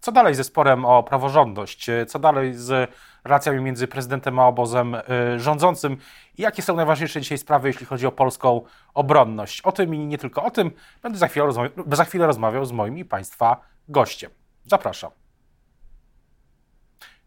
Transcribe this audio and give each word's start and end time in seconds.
Co 0.00 0.12
dalej 0.12 0.34
ze 0.34 0.44
sporem 0.44 0.84
o 0.84 1.02
praworządność? 1.02 1.86
Co 2.08 2.18
dalej 2.18 2.54
z 2.54 2.90
relacjami 3.24 3.60
między 3.60 3.88
prezydentem 3.88 4.38
a 4.38 4.46
obozem 4.46 4.94
y, 4.94 5.00
rządzącym? 5.40 5.96
I 6.38 6.42
jakie 6.42 6.62
są 6.62 6.76
najważniejsze 6.76 7.20
dzisiaj 7.20 7.38
sprawy, 7.38 7.68
jeśli 7.68 7.86
chodzi 7.86 8.06
o 8.06 8.12
polską 8.12 8.62
obronność? 8.94 9.60
O 9.60 9.72
tym 9.72 9.94
i 9.94 9.98
nie 9.98 10.18
tylko 10.18 10.44
o 10.44 10.50
tym 10.50 10.70
będę 11.02 11.18
za 11.18 11.28
chwilę, 11.28 11.46
rozmawiał, 11.46 11.72
za 11.92 12.04
chwilę 12.04 12.26
rozmawiał 12.26 12.64
z 12.64 12.72
moim 12.72 12.98
i 12.98 13.04
Państwa 13.04 13.60
gościem. 13.88 14.30
Zapraszam. 14.64 15.10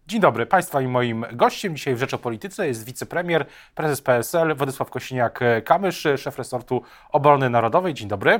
Dzień 0.07 0.21
dobry. 0.21 0.45
Państwa 0.45 0.81
i 0.81 0.87
moim 0.87 1.25
gościem 1.33 1.75
dzisiaj 1.75 1.95
w 1.95 1.99
Rzecz 1.99 2.13
o 2.13 2.17
Polityce 2.17 2.67
jest 2.67 2.85
wicepremier, 2.85 3.45
prezes 3.75 4.01
PSL 4.01 4.55
Władysław 4.55 4.89
Kosiniak-Kamysz, 4.89 6.17
szef 6.17 6.37
resortu 6.37 6.81
obrony 7.11 7.49
narodowej. 7.49 7.93
Dzień 7.93 8.07
dobry. 8.07 8.39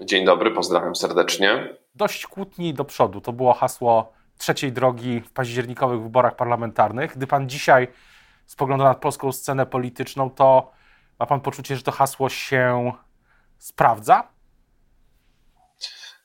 Dzień 0.00 0.24
dobry, 0.24 0.50
pozdrawiam 0.50 0.96
serdecznie. 0.96 1.76
Dość 1.94 2.26
kłótni 2.26 2.74
do 2.74 2.84
przodu. 2.84 3.20
To 3.20 3.32
było 3.32 3.52
hasło 3.52 4.12
trzeciej 4.38 4.72
drogi 4.72 5.20
w 5.20 5.32
październikowych 5.32 6.02
wyborach 6.02 6.36
parlamentarnych. 6.36 7.16
Gdy 7.16 7.26
pan 7.26 7.48
dzisiaj 7.48 7.88
spogląda 8.46 8.84
na 8.84 8.94
polską 8.94 9.32
scenę 9.32 9.66
polityczną, 9.66 10.30
to 10.30 10.70
ma 11.18 11.26
pan 11.26 11.40
poczucie, 11.40 11.76
że 11.76 11.82
to 11.82 11.92
hasło 11.92 12.28
się 12.28 12.92
sprawdza? 13.58 14.28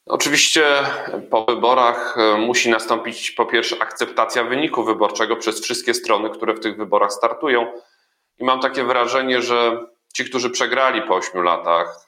Oczywiście 0.06 0.66
po 1.30 1.46
wyborach 1.46 2.18
e, 2.18 2.38
musi 2.38 2.70
nastąpić 2.70 3.32
po 3.32 3.46
pierwsze 3.46 3.82
akceptacja 3.82 4.44
wyniku 4.44 4.84
wyborczego 4.84 5.36
przez 5.36 5.62
wszystkie 5.62 5.94
strony, 5.94 6.30
które 6.30 6.54
w 6.54 6.60
tych 6.60 6.78
wyborach 6.78 7.14
startują. 7.14 7.68
I 8.40 8.46
mam 8.46 8.60
takie 8.60 8.84
wrażenie, 8.84 9.42
że 9.42 9.86
ci, 10.14 10.26
którzy 10.26 10.50
przegrali 10.50 11.02
po 11.02 11.16
ośmiu 11.16 11.42
latach, 11.42 12.07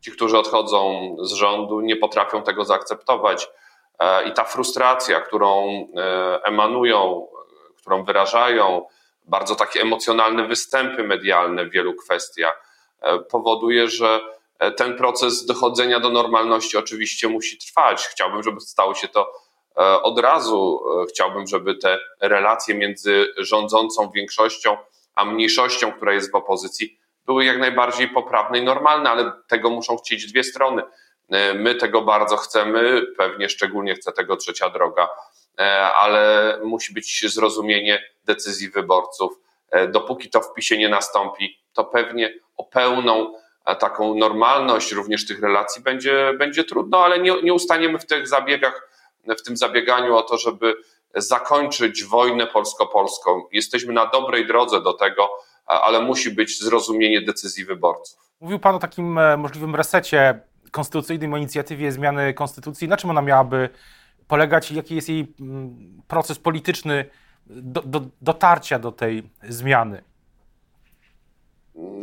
ci, 0.00 0.12
którzy 0.12 0.38
odchodzą 0.38 1.16
z 1.20 1.32
rządu, 1.32 1.80
nie 1.80 1.96
potrafią 1.96 2.42
tego 2.42 2.64
zaakceptować. 2.64 3.48
E, 3.98 4.28
I 4.28 4.32
ta 4.32 4.44
frustracja, 4.44 5.20
którą 5.20 5.66
e, 5.96 6.40
emanują, 6.44 7.26
którą 7.76 8.04
wyrażają, 8.04 8.86
bardzo 9.24 9.54
takie 9.54 9.80
emocjonalne 9.80 10.46
występy 10.46 11.02
medialne 11.02 11.64
w 11.64 11.70
wielu 11.70 11.94
kwestiach, 11.94 12.66
powoduje, 13.30 13.88
że 13.88 14.20
E, 14.58 14.70
ten 14.70 14.96
proces 14.96 15.46
dochodzenia 15.46 16.00
do 16.00 16.10
normalności 16.10 16.76
oczywiście 16.76 17.28
musi 17.28 17.58
trwać. 17.58 18.06
Chciałbym, 18.06 18.42
żeby 18.42 18.60
stało 18.60 18.94
się 18.94 19.08
to 19.08 19.32
e, 19.76 20.02
od 20.02 20.18
razu. 20.18 20.80
E, 21.02 21.06
chciałbym, 21.06 21.46
żeby 21.46 21.74
te 21.74 21.98
relacje 22.20 22.74
między 22.74 23.26
rządzącą 23.38 24.10
większością 24.10 24.76
a 25.14 25.24
mniejszością, 25.24 25.92
która 25.92 26.12
jest 26.12 26.32
w 26.32 26.34
opozycji, 26.34 26.98
były 27.26 27.44
jak 27.44 27.58
najbardziej 27.58 28.08
poprawne 28.08 28.58
i 28.58 28.62
normalne, 28.62 29.10
ale 29.10 29.32
tego 29.48 29.70
muszą 29.70 29.96
chcieć 29.96 30.32
dwie 30.32 30.44
strony. 30.44 30.82
My 31.54 31.74
tego 31.74 32.02
bardzo 32.02 32.36
chcemy, 32.36 33.02
pewnie 33.16 33.48
szczególnie 33.48 33.94
chce 33.94 34.12
tego 34.12 34.36
trzecia 34.36 34.70
droga, 34.70 35.08
ale 35.96 36.58
musi 36.64 36.94
być 36.94 37.34
zrozumienie 37.34 38.04
decyzji 38.24 38.70
wyborców. 38.70 39.32
Dopóki 39.88 40.30
to 40.30 40.40
w 40.40 40.54
PiSie 40.54 40.78
nie 40.78 40.88
nastąpi, 40.88 41.58
to 41.72 41.84
pewnie 41.84 42.34
o 42.56 42.64
pełną 42.64 43.32
taką 43.78 44.14
normalność 44.14 44.92
również 44.92 45.26
tych 45.26 45.42
relacji 45.42 45.82
będzie, 45.82 46.32
będzie 46.38 46.64
trudno, 46.64 47.04
ale 47.04 47.18
nie, 47.18 47.42
nie 47.42 47.54
ustaniemy 47.54 47.98
w 47.98 48.06
tych 48.06 48.28
zabiegach, 48.28 48.88
w 49.38 49.42
tym 49.42 49.56
zabieganiu 49.56 50.16
o 50.16 50.22
to, 50.22 50.38
żeby 50.38 50.74
zakończyć 51.14 52.04
wojnę 52.04 52.46
polsko-polską. 52.46 53.42
Jesteśmy 53.52 53.92
na 53.92 54.06
dobrej 54.06 54.46
drodze 54.46 54.80
do 54.80 54.92
tego, 54.92 55.30
ale 55.66 56.00
musi 56.00 56.30
być 56.30 56.60
zrozumienie 56.62 57.22
decyzji 57.22 57.64
wyborców. 57.64 58.18
Mówił 58.40 58.58
Pan 58.58 58.74
o 58.74 58.78
takim 58.78 59.18
e, 59.18 59.36
możliwym 59.36 59.74
resecie 59.74 60.40
konstytucyjnym, 60.70 61.34
o 61.34 61.36
inicjatywie 61.36 61.92
zmiany 61.92 62.34
konstytucji. 62.34 62.88
Na 62.88 62.96
czym 62.96 63.10
ona 63.10 63.22
miałaby 63.22 63.68
polegać 64.28 64.70
i 64.70 64.76
jaki 64.76 64.94
jest 64.94 65.08
jej 65.08 65.34
mm, 65.40 66.02
proces 66.08 66.38
polityczny 66.38 67.04
do, 67.46 67.82
do, 67.82 68.00
dotarcia 68.20 68.78
do 68.78 68.92
tej 68.92 69.22
zmiany? 69.48 70.02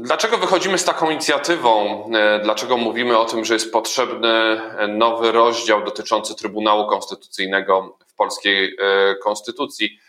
Dlaczego 0.01 0.37
wychodzimy 0.37 0.77
z 0.77 0.85
taką 0.85 1.09
inicjatywą? 1.09 2.03
E, 2.13 2.39
dlaczego 2.43 2.77
mówimy 2.77 3.17
o 3.17 3.25
tym, 3.25 3.45
że 3.45 3.53
jest 3.53 3.71
potrzebny 3.71 4.61
nowy 4.87 5.31
rozdział 5.31 5.83
dotyczący 5.83 6.35
Trybunału 6.35 6.87
Konstytucyjnego 6.87 7.97
w 8.07 8.15
polskiej 8.15 8.75
e, 8.79 9.15
konstytucji? 9.15 9.99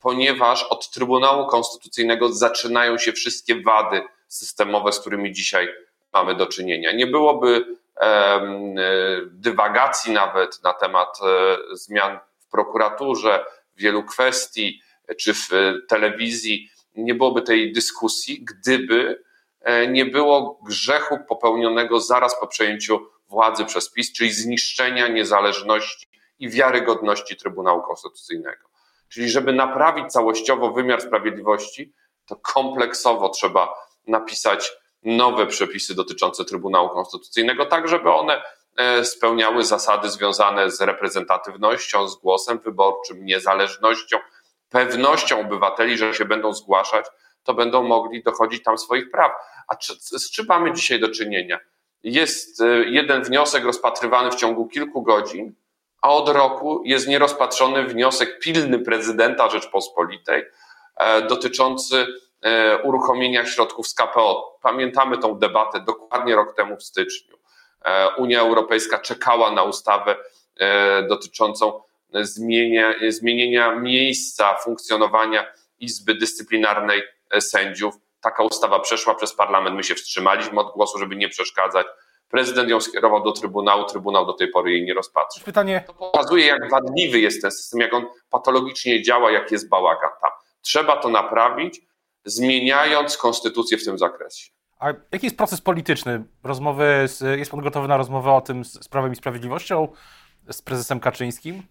Ponieważ 0.00 0.64
od 0.64 0.90
Trybunału 0.90 1.46
Konstytucyjnego 1.46 2.32
zaczynają 2.32 2.98
się 2.98 3.12
wszystkie 3.12 3.62
wady 3.62 4.02
systemowe, 4.28 4.92
z 4.92 5.00
którymi 5.00 5.32
dzisiaj 5.32 5.68
mamy 6.12 6.34
do 6.34 6.46
czynienia. 6.46 6.92
Nie 6.92 7.06
byłoby 7.06 7.76
e, 8.00 8.40
dywagacji 9.30 10.12
nawet 10.12 10.62
na 10.62 10.72
temat 10.72 11.18
zmian 11.72 12.18
w 12.38 12.50
prokuraturze, 12.50 13.44
wielu 13.76 14.04
kwestii, 14.04 14.82
czy 15.18 15.34
w 15.34 15.48
telewizji, 15.88 16.70
nie 16.96 17.14
byłoby 17.14 17.42
tej 17.42 17.72
dyskusji, 17.72 18.44
gdyby 18.44 19.22
e, 19.60 19.86
nie 19.86 20.06
było 20.06 20.60
grzechu 20.66 21.18
popełnionego 21.28 22.00
zaraz 22.00 22.40
po 22.40 22.46
przejęciu 22.46 23.06
władzy 23.28 23.64
przez 23.64 23.92
PiS, 23.92 24.12
czyli 24.12 24.32
zniszczenia 24.32 25.08
niezależności 25.08 26.08
i 26.38 26.48
wiarygodności 26.48 27.36
Trybunału 27.36 27.82
Konstytucyjnego. 27.82 28.69
Czyli, 29.10 29.30
żeby 29.30 29.52
naprawić 29.52 30.12
całościowo 30.12 30.70
wymiar 30.70 31.00
sprawiedliwości, 31.02 31.92
to 32.26 32.36
kompleksowo 32.36 33.28
trzeba 33.28 33.74
napisać 34.06 34.72
nowe 35.02 35.46
przepisy 35.46 35.94
dotyczące 35.94 36.44
Trybunału 36.44 36.88
Konstytucyjnego, 36.88 37.66
tak 37.66 37.88
żeby 37.88 38.10
one 38.10 38.42
e, 38.76 39.04
spełniały 39.04 39.64
zasady 39.64 40.10
związane 40.10 40.70
z 40.70 40.80
reprezentatywnością, 40.80 42.08
z 42.08 42.16
głosem 42.16 42.58
wyborczym, 42.58 43.24
niezależnością, 43.24 44.18
pewnością 44.68 45.40
obywateli, 45.40 45.98
że 45.98 46.14
się 46.14 46.24
będą 46.24 46.52
zgłaszać, 46.52 47.06
to 47.44 47.54
będą 47.54 47.82
mogli 47.82 48.22
dochodzić 48.22 48.62
tam 48.62 48.78
swoich 48.78 49.10
praw. 49.10 49.32
A 49.68 49.76
czy, 49.76 49.94
z 50.00 50.30
czym 50.30 50.46
mamy 50.48 50.72
dzisiaj 50.72 51.00
do 51.00 51.08
czynienia? 51.08 51.58
Jest 52.02 52.60
e, 52.60 52.66
jeden 52.84 53.22
wniosek 53.22 53.64
rozpatrywany 53.64 54.30
w 54.30 54.34
ciągu 54.34 54.68
kilku 54.68 55.02
godzin, 55.02 55.54
a 56.02 56.10
od 56.10 56.28
roku 56.28 56.82
jest 56.84 57.08
nierozpatrzony 57.08 57.84
wniosek 57.84 58.38
pilny 58.38 58.78
prezydenta 58.78 59.50
Rzeczpospolitej 59.50 60.44
e, 60.96 61.22
dotyczący 61.22 62.06
e, 62.42 62.78
uruchomienia 62.82 63.46
środków 63.46 63.88
z 63.88 63.94
KPO. 63.94 64.58
Pamiętamy 64.62 65.18
tą 65.18 65.38
debatę 65.38 65.80
dokładnie 65.80 66.36
rok 66.36 66.56
temu 66.56 66.76
w 66.76 66.82
styczniu. 66.82 67.40
Unia 68.18 68.40
Europejska 68.40 68.98
czekała 68.98 69.50
na 69.50 69.62
ustawę 69.62 70.16
dotyczącą 71.08 71.82
zmienia, 72.14 72.94
zmienienia 73.08 73.74
miejsca 73.74 74.54
funkcjonowania 74.54 75.52
Izby 75.78 76.14
Dyscyplinarnej 76.14 77.02
sędziów. 77.40 77.94
Taka 78.20 78.42
ustawa 78.42 78.80
przeszła 78.80 79.14
przez 79.14 79.34
parlament, 79.34 79.76
my 79.76 79.84
się 79.84 79.94
wstrzymaliśmy 79.94 80.60
od 80.60 80.72
głosu, 80.72 80.98
żeby 80.98 81.16
nie 81.16 81.28
przeszkadzać. 81.28 81.86
Prezydent 82.30 82.70
ją 82.70 82.80
skierował 82.80 83.22
do 83.22 83.32
Trybunału, 83.32 83.84
Trybunał 83.84 84.26
do 84.26 84.32
tej 84.32 84.48
pory 84.48 84.72
jej 84.72 84.84
nie 84.84 84.94
rozpatrzył. 84.94 85.44
Pytanie... 85.44 85.84
To 85.86 85.94
pokazuje, 85.94 86.46
jak 86.46 86.70
wadliwy 86.70 87.18
jest 87.18 87.42
ten 87.42 87.50
system, 87.50 87.80
jak 87.80 87.94
on 87.94 88.06
patologicznie 88.30 89.02
działa, 89.02 89.30
jak 89.30 89.50
jest 89.50 89.68
bałagan 89.68 90.10
tam. 90.22 90.30
Trzeba 90.62 90.96
to 90.96 91.08
naprawić, 91.08 91.80
zmieniając 92.24 93.16
konstytucję 93.16 93.78
w 93.78 93.84
tym 93.84 93.98
zakresie. 93.98 94.50
A 94.78 94.88
jaki 95.12 95.26
jest 95.26 95.36
proces 95.36 95.60
polityczny? 95.60 96.24
Rozmowy 96.44 96.84
z, 97.06 97.38
jest 97.38 97.50
pan 97.50 97.60
gotowy 97.60 97.88
na 97.88 97.96
rozmowę 97.96 98.32
o 98.32 98.40
tym 98.40 98.64
z 98.64 98.88
Prawem 98.88 99.12
i 99.12 99.16
Sprawiedliwością, 99.16 99.88
z 100.50 100.62
prezesem 100.62 101.00
Kaczyńskim? 101.00 101.62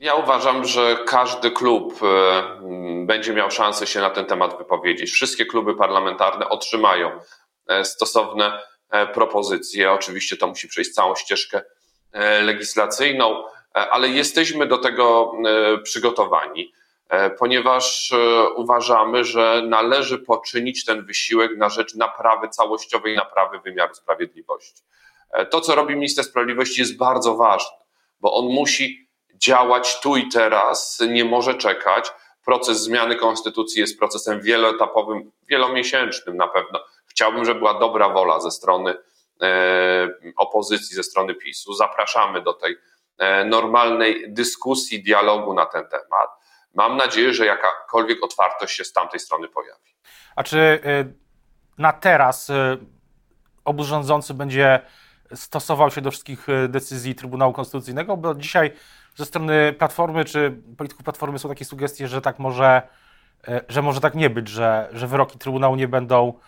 Ja 0.00 0.14
uważam, 0.14 0.64
że 0.64 0.98
każdy 1.06 1.50
klub 1.50 2.00
e, 2.02 2.42
będzie 3.06 3.32
miał 3.32 3.50
szansę 3.50 3.86
się 3.86 4.00
na 4.00 4.10
ten 4.10 4.26
temat 4.26 4.58
wypowiedzieć. 4.58 5.10
Wszystkie 5.10 5.46
kluby 5.46 5.76
parlamentarne 5.76 6.48
otrzymają 6.48 7.10
e, 7.68 7.84
stosowne 7.84 8.58
propozycje. 9.14 9.92
Oczywiście 9.92 10.36
to 10.36 10.46
musi 10.46 10.68
przejść 10.68 10.90
całą 10.90 11.14
ścieżkę 11.14 11.62
legislacyjną, 12.42 13.44
ale 13.72 14.08
jesteśmy 14.08 14.66
do 14.66 14.78
tego 14.78 15.32
przygotowani, 15.82 16.72
ponieważ 17.38 18.12
uważamy, 18.56 19.24
że 19.24 19.62
należy 19.66 20.18
poczynić 20.18 20.84
ten 20.84 21.06
wysiłek 21.06 21.56
na 21.56 21.68
rzecz 21.68 21.94
naprawy 21.94 22.48
całościowej 22.48 23.16
naprawy 23.16 23.60
wymiaru 23.60 23.94
sprawiedliwości. 23.94 24.82
To, 25.50 25.60
co 25.60 25.74
robi 25.74 25.94
minister 25.94 26.24
sprawiedliwości, 26.24 26.80
jest 26.80 26.96
bardzo 26.96 27.34
ważne, 27.34 27.76
bo 28.20 28.34
on 28.34 28.44
musi 28.44 29.08
działać 29.34 30.00
tu 30.00 30.16
i 30.16 30.28
teraz, 30.28 31.00
nie 31.08 31.24
może 31.24 31.54
czekać. 31.54 32.12
Proces 32.44 32.80
zmiany 32.80 33.16
konstytucji 33.16 33.80
jest 33.80 33.98
procesem 33.98 34.40
wieloetapowym, 34.40 35.32
wielomiesięcznym 35.48 36.36
na 36.36 36.48
pewno. 36.48 36.84
Chciałbym, 37.16 37.44
żeby 37.44 37.58
była 37.58 37.78
dobra 37.78 38.08
wola 38.08 38.40
ze 38.40 38.50
strony 38.50 38.94
e, 39.42 40.08
opozycji, 40.36 40.96
ze 40.96 41.02
strony 41.02 41.34
PiSu. 41.34 41.74
Zapraszamy 41.74 42.42
do 42.42 42.52
tej 42.52 42.76
e, 43.18 43.44
normalnej 43.44 44.32
dyskusji, 44.32 45.02
dialogu 45.02 45.54
na 45.54 45.66
ten 45.66 45.88
temat. 45.88 46.30
Mam 46.74 46.96
nadzieję, 46.96 47.34
że 47.34 47.46
jakakolwiek 47.46 48.24
otwartość 48.24 48.76
się 48.76 48.84
z 48.84 48.92
tamtej 48.92 49.20
strony 49.20 49.48
pojawi. 49.48 49.96
A 50.36 50.42
czy 50.42 50.58
e, 50.58 50.78
na 51.78 51.92
teraz 51.92 52.52
obóz 53.64 53.86
rządzący 53.86 54.34
będzie 54.34 54.80
stosował 55.34 55.90
się 55.90 56.00
do 56.00 56.10
wszystkich 56.10 56.46
decyzji 56.68 57.14
Trybunału 57.14 57.52
Konstytucyjnego, 57.52 58.16
bo 58.16 58.34
dzisiaj 58.34 58.72
ze 59.14 59.24
strony 59.24 59.72
Platformy 59.78 60.24
czy 60.24 60.62
polityków 60.78 61.04
Platformy 61.04 61.38
są 61.38 61.48
takie 61.48 61.64
sugestie, 61.64 62.08
że 62.08 62.20
tak 62.20 62.38
może, 62.38 62.82
że 63.68 63.82
może 63.82 64.00
tak 64.00 64.14
nie 64.14 64.30
być, 64.30 64.48
że, 64.48 64.88
że 64.92 65.06
wyroki 65.06 65.38
Trybunału 65.38 65.76
nie 65.76 65.88
będą, 65.88 66.40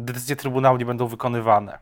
decyzje 0.00 0.36
Trybunału 0.36 0.76
nie 0.76 0.84
będą 0.84 1.06
wykonywane. 1.06 1.78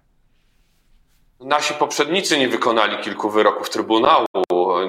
Nasi 1.41 1.75
poprzednicy 1.75 2.39
nie 2.39 2.49
wykonali 2.49 2.99
kilku 2.99 3.31
wyroków 3.31 3.71
Trybunału, 3.71 4.27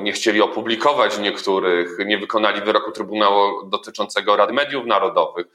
nie 0.01 0.11
chcieli 0.11 0.41
opublikować 0.41 1.17
niektórych, 1.17 1.97
nie 2.05 2.17
wykonali 2.17 2.61
wyroku 2.61 2.91
Trybunału 2.91 3.69
dotyczącego 3.69 4.35
Rady 4.35 4.53
Mediów 4.53 4.85
Narodowych. 4.85 5.47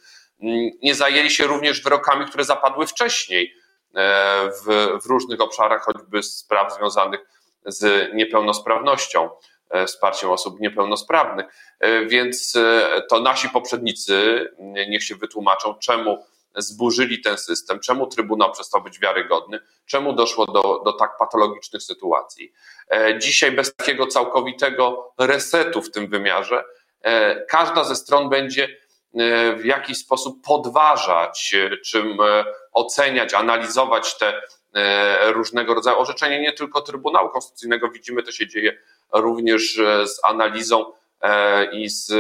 Nie 0.82 0.94
zajęli 0.94 1.31
się 1.31 1.46
również 1.46 1.82
wyrokami, 1.82 2.26
które 2.26 2.44
zapadły 2.44 2.86
wcześniej 2.86 3.54
e, 3.94 4.50
w, 4.50 4.98
w 5.02 5.06
różnych 5.06 5.40
obszarach, 5.40 5.84
choćby 5.84 6.22
spraw 6.22 6.75
związanych 6.75 7.20
z 7.66 8.14
niepełnosprawnością, 8.14 9.31
e, 9.70 9.86
wsparciem 9.86 10.31
osób 10.31 10.60
niepełnosprawnych. 10.60 11.46
E, 11.81 12.06
więc 12.06 12.58
to 13.10 13.20
nasi 13.20 13.48
poprzednicy 13.48 14.48
niech 14.88 15.04
się 15.04 15.14
wytłumaczą, 15.14 15.75
czemu 15.75 16.25
zburzyli 16.56 17.20
ten 17.20 17.38
system, 17.38 17.80
czemu 17.80 18.06
Trybunał 18.06 18.52
przestał 18.52 18.82
być 18.82 19.00
wiarygodny, 19.00 19.60
czemu 19.86 20.12
doszło 20.12 20.46
do, 20.46 20.82
do 20.84 20.92
tak 20.92 21.16
patologicznych 21.18 21.82
sytuacji. 21.82 22.52
E, 22.90 23.18
dzisiaj 23.18 23.52
bez 23.52 23.76
takiego 23.76 24.06
całkowitego 24.06 25.12
resetu 25.18 25.82
w 25.82 25.90
tym 25.90 26.08
wymiarze, 26.08 26.64
e, 27.00 27.40
każda 27.46 27.84
ze 27.84 27.96
stron 27.96 28.28
będzie 28.28 28.64
e, 28.64 29.56
w 29.56 29.64
jakiś 29.64 29.98
sposób 29.98 30.44
podważać, 30.44 31.54
czym 31.84 32.18
oceniać, 32.72 33.34
analizować 33.34 34.18
te 34.18 34.42
różnego 35.32 35.74
rodzaju 35.74 35.98
orzeczenia, 35.98 36.40
nie 36.40 36.52
tylko 36.52 36.80
Trybunału 36.80 37.28
Konstytucyjnego. 37.28 37.90
Widzimy, 37.90 38.22
to 38.22 38.32
się 38.32 38.46
dzieje 38.46 38.78
również 39.12 39.74
z 40.04 40.24
analizą 40.24 40.92
i 41.72 41.88
z 41.88 42.12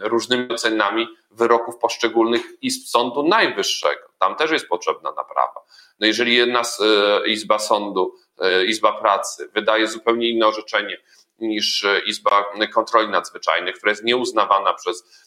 różnymi 0.00 0.52
ocenami 0.52 1.08
wyroków 1.30 1.78
poszczególnych 1.78 2.42
izb 2.62 2.88
Sądu 2.88 3.22
Najwyższego. 3.22 4.08
Tam 4.18 4.36
też 4.36 4.50
jest 4.50 4.68
potrzebna 4.68 5.12
naprawa. 5.12 5.66
No 6.00 6.06
jeżeli 6.06 6.34
jedna 6.34 6.60
e, 6.60 7.28
izba 7.28 7.58
sądu, 7.58 8.14
e, 8.38 8.64
izba 8.64 8.92
pracy 8.92 9.50
wydaje 9.54 9.86
zupełnie 9.86 10.30
inne 10.30 10.46
orzeczenie 10.46 10.96
niż 11.38 11.84
e, 11.84 12.00
Izba 12.00 12.44
Kontroli 12.74 13.08
Nadzwyczajnej, 13.08 13.74
która 13.74 13.90
jest 13.90 14.04
nieuznawana 14.04 14.74
przez 14.74 15.26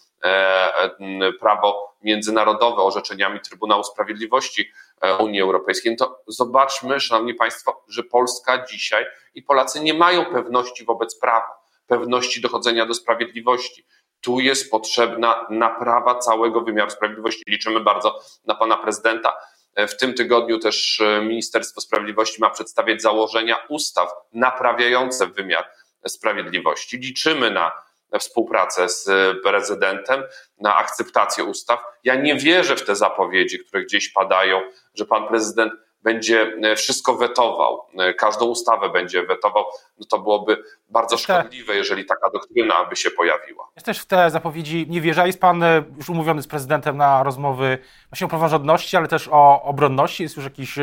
prawo 1.39 1.95
międzynarodowe 2.01 2.83
orzeczeniami 2.83 3.39
Trybunału 3.39 3.83
Sprawiedliwości 3.83 4.71
Unii 5.19 5.41
Europejskiej, 5.41 5.95
no 5.99 6.05
to 6.05 6.19
zobaczmy, 6.27 6.99
Szanowni 6.99 7.33
Państwo, 7.33 7.83
że 7.87 8.03
Polska 8.03 8.65
dzisiaj 8.65 9.05
i 9.35 9.43
Polacy 9.43 9.79
nie 9.79 9.93
mają 9.93 10.25
pewności 10.25 10.85
wobec 10.85 11.19
prawa, 11.19 11.59
pewności 11.87 12.41
dochodzenia 12.41 12.85
do 12.85 12.93
sprawiedliwości. 12.93 13.85
Tu 14.21 14.39
jest 14.39 14.71
potrzebna 14.71 15.47
naprawa 15.49 16.15
całego 16.15 16.61
wymiaru 16.61 16.89
sprawiedliwości. 16.89 17.43
Liczymy 17.47 17.79
bardzo 17.79 18.19
na 18.45 18.55
pana 18.55 18.77
prezydenta. 18.77 19.33
W 19.77 19.97
tym 19.97 20.13
tygodniu 20.13 20.59
też 20.59 21.01
e, 21.01 21.21
Ministerstwo 21.21 21.81
Sprawiedliwości 21.81 22.41
ma 22.41 22.49
przedstawiać 22.49 23.01
założenia 23.01 23.55
ustaw 23.69 24.09
naprawiające 24.33 25.27
wymiar 25.27 25.69
sprawiedliwości. 26.07 26.97
Liczymy 26.97 27.51
na 27.51 27.71
współpracę 28.19 28.89
z 28.89 29.05
prezydentem, 29.43 30.23
na 30.57 30.75
akceptację 30.75 31.43
ustaw. 31.43 31.83
Ja 32.03 32.15
nie 32.15 32.35
wierzę 32.35 32.75
w 32.75 32.85
te 32.85 32.95
zapowiedzi, 32.95 33.59
które 33.59 33.83
gdzieś 33.83 34.09
padają, 34.09 34.61
że 34.95 35.05
pan 35.05 35.27
prezydent 35.27 35.73
będzie 36.03 36.53
e, 36.61 36.75
wszystko 36.75 37.15
wetował, 37.15 37.85
e, 37.97 38.13
każdą 38.13 38.45
ustawę 38.45 38.89
będzie 38.89 39.23
wetował, 39.23 39.65
no 39.99 40.05
to 40.09 40.19
byłoby 40.19 40.63
bardzo 40.89 41.17
szkodliwe, 41.17 41.75
jeżeli 41.75 42.05
taka 42.05 42.29
doktryna 42.29 42.85
by 42.85 42.95
się 42.95 43.11
pojawiła. 43.11 43.69
Jest 43.75 43.85
też 43.85 43.99
w 43.99 44.05
te 44.05 44.29
zapowiedzi 44.29 44.85
nie 44.89 45.01
wierzę. 45.01 45.27
Jest 45.27 45.41
pan 45.41 45.63
e, 45.63 45.83
już 45.97 46.09
umówiony 46.09 46.41
z 46.41 46.47
prezydentem 46.47 46.97
na 46.97 47.23
rozmowy 47.23 47.77
właśnie 48.09 48.25
o 48.25 48.29
praworządności, 48.29 48.97
ale 48.97 49.07
też 49.07 49.29
o 49.31 49.63
obronności. 49.63 50.23
Jest 50.23 50.35
już 50.35 50.45
jakiś 50.45 50.75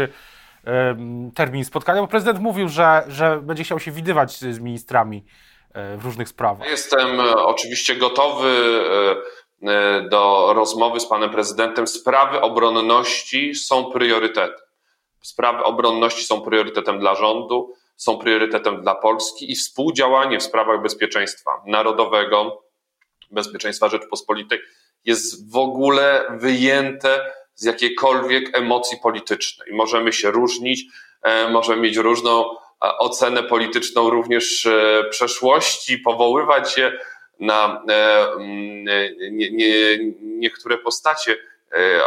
termin 1.34 1.64
spotkania, 1.64 2.00
bo 2.00 2.08
prezydent 2.08 2.40
mówił, 2.40 2.68
że, 2.68 3.04
że 3.08 3.40
będzie 3.42 3.64
chciał 3.64 3.80
się 3.80 3.90
widywać 3.90 4.38
z 4.38 4.58
ministrami 4.58 5.24
w 5.74 6.04
różnych 6.04 6.28
sprawach. 6.28 6.68
Jestem 6.68 7.20
oczywiście 7.36 7.96
gotowy 7.96 8.82
do 10.10 10.52
rozmowy 10.54 11.00
z 11.00 11.06
panem 11.06 11.30
prezydentem. 11.30 11.86
Sprawy 11.86 12.40
obronności 12.40 13.54
są 13.54 13.84
priorytetem. 13.84 14.65
Sprawy 15.22 15.64
obronności 15.64 16.24
są 16.24 16.40
priorytetem 16.40 17.00
dla 17.00 17.14
rządu, 17.14 17.74
są 17.96 18.18
priorytetem 18.18 18.82
dla 18.82 18.94
Polski 18.94 19.52
i 19.52 19.56
współdziałanie 19.56 20.38
w 20.38 20.42
sprawach 20.42 20.82
bezpieczeństwa 20.82 21.62
narodowego, 21.66 22.62
bezpieczeństwa 23.30 23.88
Rzeczpospolitej 23.88 24.60
jest 25.04 25.52
w 25.52 25.56
ogóle 25.56 26.26
wyjęte 26.30 27.32
z 27.54 27.64
jakiejkolwiek 27.64 28.58
emocji 28.58 28.98
politycznej. 29.02 29.72
Możemy 29.72 30.12
się 30.12 30.30
różnić, 30.30 30.84
e, 31.22 31.48
możemy 31.48 31.82
mieć 31.82 31.96
różną 31.96 32.50
e, 32.50 32.98
ocenę 32.98 33.42
polityczną 33.42 34.10
również 34.10 34.66
e, 34.66 35.04
przeszłości, 35.10 35.98
powoływać 35.98 36.72
się 36.72 36.92
na 37.40 37.82
nie, 39.30 39.50
nie, 39.50 39.98
niektóre 40.22 40.78
postacie 40.78 41.36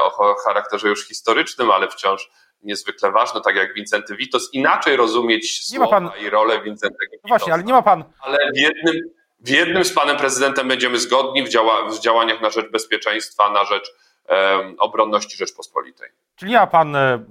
o 0.04 0.36
charakterze 0.36 0.90
już 0.90 1.08
historycznym, 1.08 1.72
ale 1.72 1.88
wciąż 1.88 2.30
niezwykle 2.64 3.12
ważne, 3.12 3.42
tak 3.42 3.56
jak 3.56 3.74
Wincenty 3.74 4.16
Witos, 4.16 4.50
inaczej 4.54 4.96
rozumieć 4.96 5.68
słowa 5.68 5.88
pan... 5.88 6.10
i 6.26 6.30
rolę 6.30 6.62
Wincentego 6.62 7.12
no 7.24 7.28
Właśnie, 7.28 7.54
ale 7.54 7.64
nie 7.64 7.74
ma 7.74 7.82
pan... 7.82 8.04
Ale 8.22 8.38
w 8.56 8.58
jednym, 8.58 8.96
w 9.40 9.50
jednym 9.50 9.86
z 9.86 9.94
panem 9.94 10.18
prezydentem 10.18 10.68
będziemy 10.68 11.00
zgodni 11.00 11.44
w, 11.44 11.50
działa, 11.50 11.90
w 11.90 12.00
działaniach 12.00 12.42
na 12.42 12.50
rzecz 12.50 12.72
bezpieczeństwa, 12.72 13.52
na 13.52 13.66
rzecz 13.66 13.92
um, 14.30 14.76
obronności 14.80 15.38
Rzeczpospolitej. 15.38 16.10
Czyli 16.36 16.52
nie 16.52 16.58
ma 16.58 16.68
pan, 16.68 16.96
e, 16.96 17.26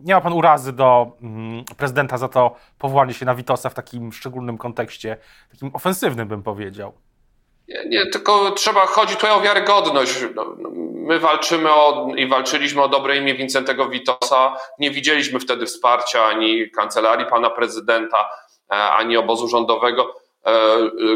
nie 0.00 0.14
ma 0.14 0.20
pan 0.20 0.32
urazy 0.32 0.72
do 0.72 1.06
mm, 1.22 1.64
prezydenta 1.76 2.18
za 2.18 2.28
to 2.28 2.56
powołanie 2.78 3.14
się 3.14 3.26
na 3.26 3.34
Witosa 3.34 3.70
w 3.70 3.74
takim 3.74 4.12
szczególnym 4.12 4.58
kontekście, 4.58 5.16
takim 5.50 5.70
ofensywnym 5.74 6.28
bym 6.28 6.42
powiedział. 6.42 6.92
Nie, 7.68 7.88
nie, 7.88 8.06
tylko 8.06 8.50
trzeba, 8.50 8.86
chodzi 8.86 9.14
tutaj 9.14 9.30
o 9.30 9.40
wiarygodność. 9.40 10.24
No, 10.34 10.56
no, 10.58 10.70
my 11.08 11.18
walczymy 11.18 11.72
o, 11.72 12.08
i 12.16 12.26
walczyliśmy 12.26 12.82
o 12.82 12.88
dobre 12.88 13.16
imię 13.16 13.34
Wincentego 13.34 13.88
Witosa. 13.88 14.56
Nie 14.78 14.90
widzieliśmy 14.90 15.40
wtedy 15.40 15.66
wsparcia 15.66 16.24
ani 16.24 16.70
kancelarii 16.70 17.26
pana 17.26 17.50
prezydenta, 17.50 18.28
e, 18.70 18.74
ani 18.74 19.16
obozu 19.16 19.48
rządowego, 19.48 20.14
e, 20.44 20.52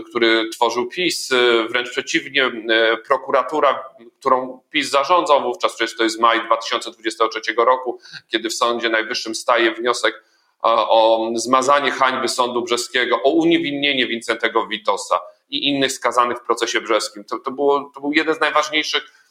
który 0.09 0.49
tworzył 0.49 0.87
PiS. 0.87 1.31
Wręcz 1.69 1.91
przeciwnie, 1.91 2.45
e, 2.45 2.97
prokuratura, 2.97 3.85
którą 4.19 4.61
PiS 4.71 4.91
zarządzał 4.91 5.43
wówczas, 5.43 5.75
przecież 5.75 5.97
to 5.97 6.05
jest 6.05 6.21
maj 6.21 6.47
2023 6.47 7.65
roku, 7.65 7.99
kiedy 8.29 8.51
w 8.51 8.55
Sądzie 8.55 8.89
Najwyższym 8.89 9.35
staje 9.35 9.75
wniosek 9.75 10.25
o 10.63 11.31
zmazanie 11.35 11.91
hańby 11.91 12.29
Sądu 12.29 12.63
Brzeskiego, 12.63 13.23
o 13.23 13.31
uniewinnienie 13.31 14.07
Wincentego 14.07 14.67
Witosa 14.67 15.21
i 15.51 15.69
innych 15.69 15.93
skazanych 15.93 16.39
w 16.39 16.43
procesie 16.43 16.81
brzeskim. 16.81 17.25
To, 17.25 17.39
to, 17.39 17.51
było, 17.51 17.91
to 17.95 18.01
był 18.01 18.13
jeden 18.13 18.35
z 18.35 18.41
najważniejszych 18.41 19.03
e, 19.03 19.22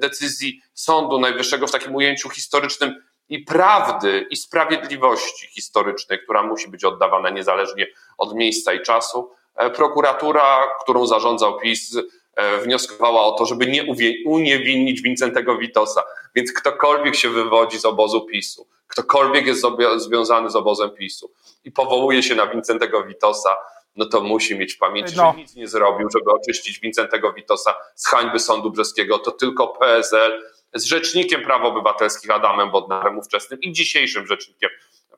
decyzji 0.00 0.62
Sądu 0.74 1.20
Najwyższego 1.20 1.66
w 1.66 1.72
takim 1.72 1.94
ujęciu 1.94 2.28
historycznym 2.28 3.02
i 3.28 3.38
prawdy, 3.38 4.26
i 4.30 4.36
sprawiedliwości 4.36 5.46
historycznej, 5.46 6.18
która 6.18 6.42
musi 6.42 6.68
być 6.68 6.84
oddawana 6.84 7.30
niezależnie 7.30 7.86
od 8.18 8.34
miejsca 8.34 8.72
i 8.72 8.82
czasu. 8.82 9.30
E, 9.56 9.70
prokuratura, 9.70 10.66
którą 10.82 11.06
zarządzał 11.06 11.58
PiS, 11.58 11.96
e, 12.36 12.58
wnioskowała 12.58 13.22
o 13.24 13.32
to, 13.32 13.46
żeby 13.46 13.66
nie 13.66 13.84
uniewinnić 14.26 15.02
Wincentego 15.02 15.58
Witosa. 15.58 16.02
Więc 16.34 16.52
ktokolwiek 16.52 17.14
się 17.14 17.30
wywodzi 17.30 17.78
z 17.78 17.84
obozu 17.84 18.20
PiSu, 18.20 18.66
ktokolwiek 18.88 19.46
jest 19.46 19.64
związany 19.96 20.50
z 20.50 20.56
obozem 20.56 20.90
PiSu 20.90 21.30
i 21.64 21.72
powołuje 21.72 22.22
się 22.22 22.34
na 22.34 22.46
Wincentego 22.46 23.04
Witosa, 23.04 23.56
no 23.98 24.06
to 24.06 24.20
musi 24.20 24.58
mieć 24.58 24.74
w 24.74 24.78
pamięci, 24.78 25.16
no. 25.16 25.32
że 25.32 25.38
nic 25.38 25.54
nie 25.54 25.68
zrobił, 25.68 26.08
żeby 26.10 26.30
oczyścić 26.30 26.80
Wincentego 26.80 27.32
Witosa 27.32 27.74
z 27.94 28.06
hańby 28.06 28.38
sądu 28.38 28.70
brzeskiego. 28.70 29.18
To 29.18 29.30
tylko 29.30 29.68
PSL 29.68 30.42
z 30.74 30.84
rzecznikiem 30.84 31.42
praw 31.42 31.64
obywatelskich 31.64 32.30
Adamem 32.30 32.70
Bodnarem 32.70 33.18
ówczesnym 33.18 33.60
i 33.60 33.72
dzisiejszym 33.72 34.26
rzecznikiem 34.26 34.70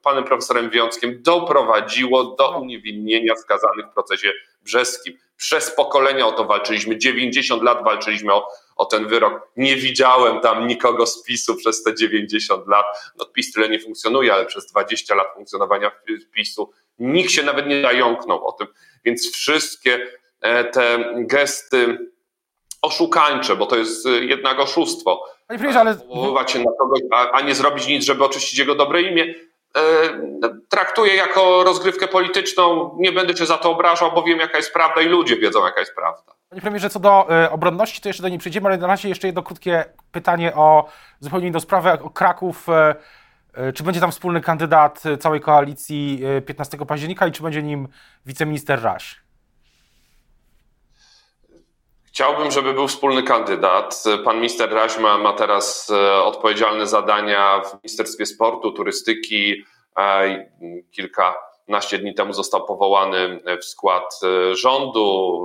panem 0.02 0.25
profesorem 0.25 0.71
Wiąckiem 0.71 1.23
doprowadziło 1.23 2.25
do 2.25 2.50
no. 2.50 2.59
uniewinnienia 2.59 3.37
skazanych 3.37 3.87
w 3.87 3.95
procesie 3.95 4.33
brzeskim. 4.62 5.19
Przez 5.37 5.71
pokolenia 5.71 6.26
o 6.26 6.33
to 6.33 6.45
walczyliśmy, 6.45 6.99
90 6.99 7.62
lat 7.62 7.85
walczyliśmy 7.85 8.35
o, 8.35 8.49
o 8.76 8.85
ten 8.85 9.09
wyrok. 9.09 9.49
Nie 9.57 9.76
widziałem 9.76 10.40
tam 10.40 10.66
nikogo 10.66 11.07
z 11.07 11.23
PiSu 11.23 11.57
przez 11.57 11.83
te 11.83 11.95
90 11.95 12.69
lat. 12.69 12.87
No 13.19 13.25
PiS 13.25 13.52
tyle 13.52 13.69
nie 13.69 13.80
funkcjonuje, 13.80 14.35
ale 14.35 14.47
przez 14.47 14.66
20 14.66 15.14
lat 15.14 15.26
funkcjonowania 15.35 15.90
PiSu 16.35 16.73
nikt 16.99 17.30
się 17.30 17.42
nawet 17.42 17.66
nie 17.66 17.83
zająknął 17.83 18.47
o 18.47 18.52
tym. 18.52 18.66
Więc 19.04 19.33
wszystkie 19.33 20.00
e, 20.40 20.64
te 20.64 21.14
gesty 21.16 21.99
oszukańcze, 22.83 23.57
bo 23.57 23.66
to 23.66 23.76
jest 23.76 24.07
e, 24.07 24.11
jednak 24.11 24.61
oszustwo. 24.61 25.25
Panie 25.47 25.59
premierze, 25.59 25.80
ale... 25.80 25.95
Powoływać 25.95 26.50
się 26.50 26.59
na 26.59 26.73
kogoś, 26.78 27.00
a, 27.12 27.30
a 27.30 27.40
nie 27.40 27.54
zrobić 27.54 27.87
nic, 27.87 28.04
żeby 28.04 28.25
oczyścić 28.25 28.59
jego 28.59 28.75
dobre 28.75 29.02
imię, 29.02 29.35
traktuję 30.68 31.14
jako 31.14 31.64
rozgrywkę 31.64 32.08
polityczną. 32.08 32.96
Nie 32.98 33.12
będę 33.12 33.34
cię 33.34 33.46
za 33.46 33.58
to 33.58 33.70
obrażał, 33.70 34.12
bo 34.12 34.22
wiem, 34.22 34.38
jaka 34.38 34.56
jest 34.56 34.72
prawda 34.72 35.00
i 35.00 35.06
ludzie 35.06 35.36
wiedzą, 35.36 35.64
jaka 35.64 35.80
jest 35.80 35.94
prawda. 35.94 36.32
Panie 36.48 36.62
premierze, 36.62 36.90
co 36.90 37.00
do 37.00 37.26
obronności, 37.50 38.00
to 38.00 38.08
jeszcze 38.08 38.22
do 38.22 38.28
niej 38.28 38.38
przejdziemy, 38.38 38.66
ale 38.66 38.78
na 38.78 38.86
razie 38.86 39.08
jeszcze 39.08 39.26
jedno 39.26 39.42
krótkie 39.42 39.84
pytanie 40.12 40.54
o 40.54 40.88
zupełnie 41.20 41.48
inną 41.48 41.60
sprawę, 41.60 41.98
o 42.02 42.10
Kraków. 42.10 42.66
Czy 43.74 43.82
będzie 43.82 44.00
tam 44.00 44.10
wspólny 44.10 44.40
kandydat 44.40 45.02
całej 45.20 45.40
koalicji 45.40 46.22
15 46.46 46.78
października 46.78 47.26
i 47.26 47.32
czy 47.32 47.42
będzie 47.42 47.62
nim 47.62 47.88
wiceminister 48.26 48.82
Raś? 48.82 49.20
Chciałbym, 52.12 52.50
żeby 52.50 52.75
był 52.75 52.88
wspólny 52.88 53.23
kandydat. 53.23 54.05
Pan 54.25 54.37
minister 54.37 54.73
Raźma 54.73 55.19
ma 55.19 55.33
teraz 55.33 55.90
e, 55.90 56.23
odpowiedzialne 56.23 56.87
zadania 56.87 57.61
w 57.61 57.75
Ministerstwie 57.75 58.26
Sportu, 58.26 58.73
Turystyki. 58.73 59.64
E, 59.99 60.49
kilkanaście 60.90 61.99
dni 61.99 62.14
temu 62.14 62.33
został 62.33 62.67
powołany 62.67 63.40
w 63.61 63.64
skład 63.64 64.21
e, 64.23 64.55
rządu, 64.55 65.40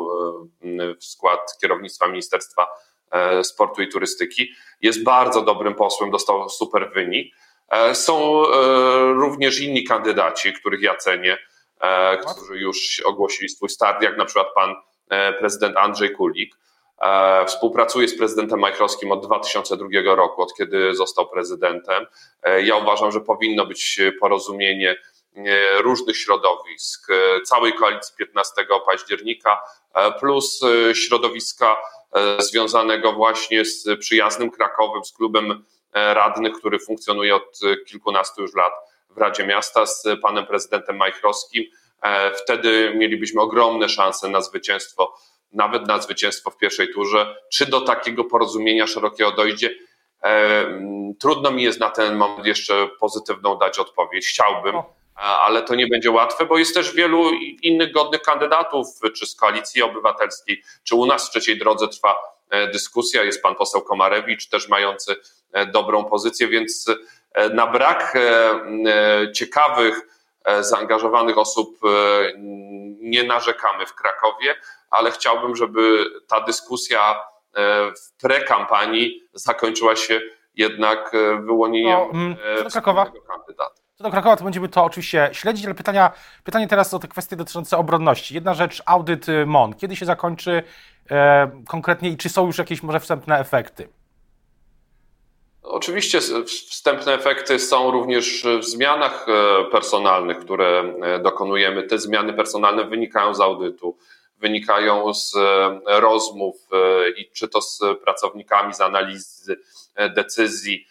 w 1.00 1.06
skład 1.06 1.58
kierownictwa 1.62 2.08
Ministerstwa 2.08 2.68
Sportu 3.44 3.82
i 3.82 3.88
Turystyki. 3.88 4.52
Jest 4.82 5.04
bardzo 5.04 5.42
dobrym 5.42 5.76
posłem, 5.76 6.12
dostał 6.12 6.50
super 6.50 6.92
wynik. 6.94 7.36
Są 7.94 8.44
również 9.14 9.60
inni 9.60 9.84
kandydaci, 9.84 10.54
których 10.54 10.82
ja 10.82 10.96
cenię, 10.96 11.38
którzy 12.32 12.60
już 12.60 13.02
ogłosili 13.06 13.50
swój 13.50 13.70
start, 13.70 14.02
jak 14.02 14.18
na 14.18 14.26
przykład 14.26 14.48
pan 14.56 14.76
prezydent 15.40 15.78
Andrzej 15.78 16.12
Kulik. 16.12 16.56
E, 17.02 17.46
współpracuje 17.46 18.08
z 18.08 18.18
prezydentem 18.18 18.60
Majchrowskim 18.60 19.12
od 19.12 19.26
2002 19.26 20.16
roku, 20.16 20.42
od 20.42 20.54
kiedy 20.54 20.96
został 20.96 21.30
prezydentem. 21.30 22.06
E, 22.44 22.62
ja 22.62 22.76
uważam, 22.76 23.12
że 23.12 23.22
powinno 23.22 23.66
być 23.66 24.02
porozumienie 24.20 24.96
różnych 25.80 26.18
środowisk, 26.18 27.08
całej 27.46 27.74
koalicji 27.74 28.16
15 28.18 28.54
października, 28.86 29.62
plus 30.20 30.62
środowiska 30.94 31.78
związanego 32.40 33.12
właśnie 33.14 33.66
z 33.66 34.00
przyjaznym 34.00 34.52
Krakowem, 34.52 35.06
z 35.06 35.14
klubem 35.14 35.66
radnych, 35.94 36.54
który 36.54 36.80
funkcjonuje 36.80 37.36
od 37.36 37.60
kilkunastu 37.88 38.42
już 38.42 38.56
lat 38.56 38.74
w 39.10 39.18
Radzie 39.18 39.46
Miasta, 39.46 39.86
z 39.86 40.04
panem 40.22 40.46
prezydentem 40.46 40.98
Majchrowskim 40.98 41.64
E, 41.64 41.85
wtedy 42.44 42.94
mielibyśmy 42.96 43.42
ogromne 43.42 43.90
szanse 43.90 44.30
na 44.30 44.42
zwycięstwo, 44.42 45.16
nawet 45.54 45.88
na 45.88 46.02
zwycięstwo 46.02 46.52
w 46.52 46.58
pierwszej 46.58 46.94
turze. 46.94 47.36
Czy 47.52 47.66
do 47.66 47.82
takiego 47.82 48.24
porozumienia 48.24 48.88
szerokiego 48.88 49.32
dojdzie? 49.32 49.70
E, 50.24 50.66
trudno 51.20 51.52
mi 51.52 51.64
jest 51.64 51.80
na 51.80 51.90
ten 51.90 52.16
moment 52.16 52.46
jeszcze 52.46 52.88
pozytywną 53.00 53.58
dać 53.58 53.80
odpowiedź. 53.80 54.28
Chciałbym, 54.28 54.76
ale 55.16 55.64
to 55.64 55.76
nie 55.76 55.88
będzie 55.88 56.12
łatwe, 56.12 56.46
bo 56.46 56.58
jest 56.58 56.74
też 56.74 56.94
wielu 56.94 57.32
innych 57.62 57.92
godnych 57.92 58.22
kandydatów, 58.22 58.88
czy 59.16 59.26
z 59.26 59.36
koalicji 59.36 59.84
obywatelskiej, 59.84 60.64
czy 60.84 60.96
u 60.96 61.06
nas 61.06 61.28
w 61.28 61.32
trzeciej 61.32 61.58
drodze 61.58 61.88
trwa 61.88 62.16
e, 62.50 62.68
dyskusja. 62.68 63.24
Jest 63.24 63.42
pan 63.42 63.56
poseł 63.56 63.82
Komarewicz, 63.82 64.50
też 64.50 64.70
mający 64.70 65.16
dobrą 65.74 66.06
pozycję, 66.06 66.48
więc 66.48 66.86
na 67.54 67.68
brak 67.68 68.18
ciekawych, 69.34 70.02
E, 70.02 70.15
zaangażowanych 70.62 71.38
osób 71.38 71.78
e, 71.84 71.88
nie 73.00 73.24
narzekamy 73.24 73.86
w 73.86 73.96
Krakowie, 73.96 74.56
ale 74.90 75.12
chciałbym, 75.12 75.56
żeby 75.56 76.06
ta 76.28 76.42
dyskusja 76.42 77.12
e, 77.12 77.16
w 77.92 78.22
prekampanii 78.22 79.22
zakończyła 79.34 79.96
się 79.96 80.22
jednak 80.56 81.12
wyłonieniem 81.46 82.00
no, 82.14 82.20
mm, 82.20 82.36
Krakowa. 82.72 83.06
kandydata. 83.06 83.76
Co 83.96 84.04
do 84.04 84.12
Krakowa, 84.12 84.36
to 84.36 84.44
będziemy 84.44 84.70
to 84.70 84.84
oczywiście 84.84 85.30
śledzić, 85.32 85.66
ale 85.66 85.76
pytania, 85.76 86.12
pytanie 86.44 86.68
teraz 86.68 86.94
o 86.94 87.00
te 87.00 87.08
kwestie 87.08 87.36
dotyczące 87.36 87.78
obronności. 87.78 88.36
Jedna 88.36 88.54
rzecz, 88.54 88.84
audyt 88.86 89.26
MON. 89.46 89.74
Kiedy 89.74 89.96
się 89.96 90.06
zakończy 90.06 90.64
e, 91.12 91.52
konkretnie 91.68 92.10
i 92.10 92.18
czy 92.18 92.30
są 92.30 92.46
już 92.46 92.58
jakieś 92.58 92.84
może 92.84 93.00
wstępne 93.00 93.40
efekty? 93.40 93.90
Oczywiście 95.68 96.20
wstępne 96.46 97.14
efekty 97.14 97.60
są 97.60 97.92
również 97.92 98.46
w 98.60 98.66
zmianach 98.66 99.26
e, 99.30 99.66
personalnych, 99.66 100.40
które 100.40 100.94
e, 101.02 101.20
dokonujemy. 101.20 101.84
Te 101.84 102.00
zmiany 102.00 102.34
personalne 102.34 102.84
wynikają 102.84 103.34
z 103.34 103.42
audytu, 103.42 103.98
wynikają 104.38 105.14
z 105.14 105.36
e, 105.36 105.80
rozmów 105.86 106.56
i 107.18 107.32
czy 107.32 107.48
to 107.48 107.62
z 107.62 107.80
pracownikami, 108.04 108.74
z 108.74 108.82
analizy 108.82 109.60
decyzji, 110.16 110.88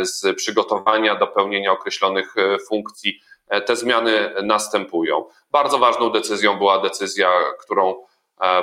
z 0.00 0.36
przygotowania 0.36 1.14
do 1.14 1.26
pełnienia 1.26 1.72
określonych 1.72 2.34
funkcji. 2.68 3.20
Te 3.66 3.76
zmiany 3.76 4.34
następują. 4.42 5.24
Bardzo 5.50 5.78
ważną 5.78 6.10
decyzją 6.10 6.58
była 6.58 6.78
decyzja, 6.78 7.30
którą 7.60 8.04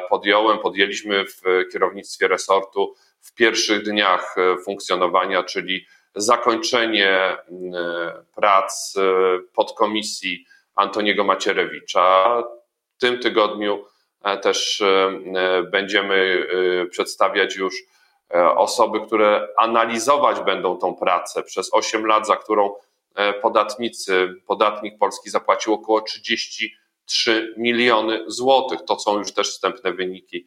podjąłem, 0.09 0.59
podjęliśmy 0.59 1.25
w 1.25 1.41
kierownictwie 1.73 2.27
resortu 2.27 2.95
w 3.23 3.33
pierwszych 3.33 3.83
dniach 3.83 4.35
e, 4.37 4.57
funkcjonowania, 4.57 5.43
czyli 5.43 5.85
zakończenie 6.15 7.09
e, 7.09 7.37
prac 8.35 8.95
e, 8.97 9.01
podkomisji 9.53 10.45
Antoniego 10.75 11.23
Macierewicza. 11.23 12.43
W 12.97 12.99
tym 12.99 13.19
tygodniu 13.19 13.85
też 14.41 14.83
będziemy 15.71 16.47
przedstawiać 16.91 17.55
już 17.55 17.75
osoby, 18.55 19.01
które 19.01 19.47
analizować 19.57 20.39
będą 20.39 20.77
tą 20.77 20.95
pracę 20.95 21.43
przez 21.43 21.73
8 21.73 22.05
lat, 22.05 22.27
za 22.27 22.35
którą 22.35 22.75
podatnicy, 23.41 24.33
podatnik 24.47 24.97
polski 24.97 25.29
zapłacił 25.29 25.73
około 25.73 26.01
33 26.01 27.53
miliony 27.57 28.23
złotych. 28.27 28.79
To 28.87 28.99
są 28.99 29.17
już 29.17 29.33
też 29.33 29.49
wstępne 29.49 29.93
wyniki 29.93 30.45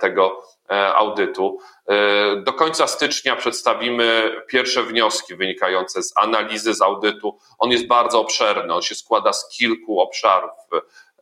tego 0.00 0.42
audytu. 0.74 1.58
E, 1.88 2.36
do 2.36 2.52
końca 2.52 2.86
stycznia 2.86 3.36
przedstawimy 3.36 4.36
pierwsze 4.48 4.82
wnioski 4.82 5.34
wynikające 5.34 6.02
z 6.02 6.12
analizy, 6.16 6.74
z 6.74 6.82
audytu. 6.82 7.38
On 7.58 7.70
jest 7.70 7.86
bardzo 7.86 8.20
obszerny, 8.20 8.74
on 8.74 8.82
się 8.82 8.94
składa 8.94 9.32
z 9.32 9.48
kilku 9.48 10.00
obszarów 10.00 10.50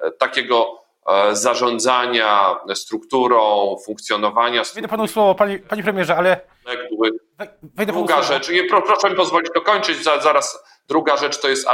e, 0.01 0.11
takiego 0.11 0.85
zarządzania 1.33 2.57
strukturą, 2.75 3.77
funkcjonowania. 3.87 4.63
Wejdę 4.75 4.89
panu 4.89 5.07
słowo, 5.07 5.35
panie, 5.35 5.59
panie 5.59 5.83
premierze, 5.83 6.17
ale. 6.17 6.41
Wejdę 7.63 7.93
druga 7.93 8.23
rzecz, 8.23 8.51
proszę 8.69 9.11
mi 9.11 9.17
pozwolić 9.17 9.51
dokończyć, 9.55 10.05
zaraz 10.05 10.65
druga 10.89 11.17
rzecz 11.17 11.41
to 11.41 11.49
jest 11.49 11.69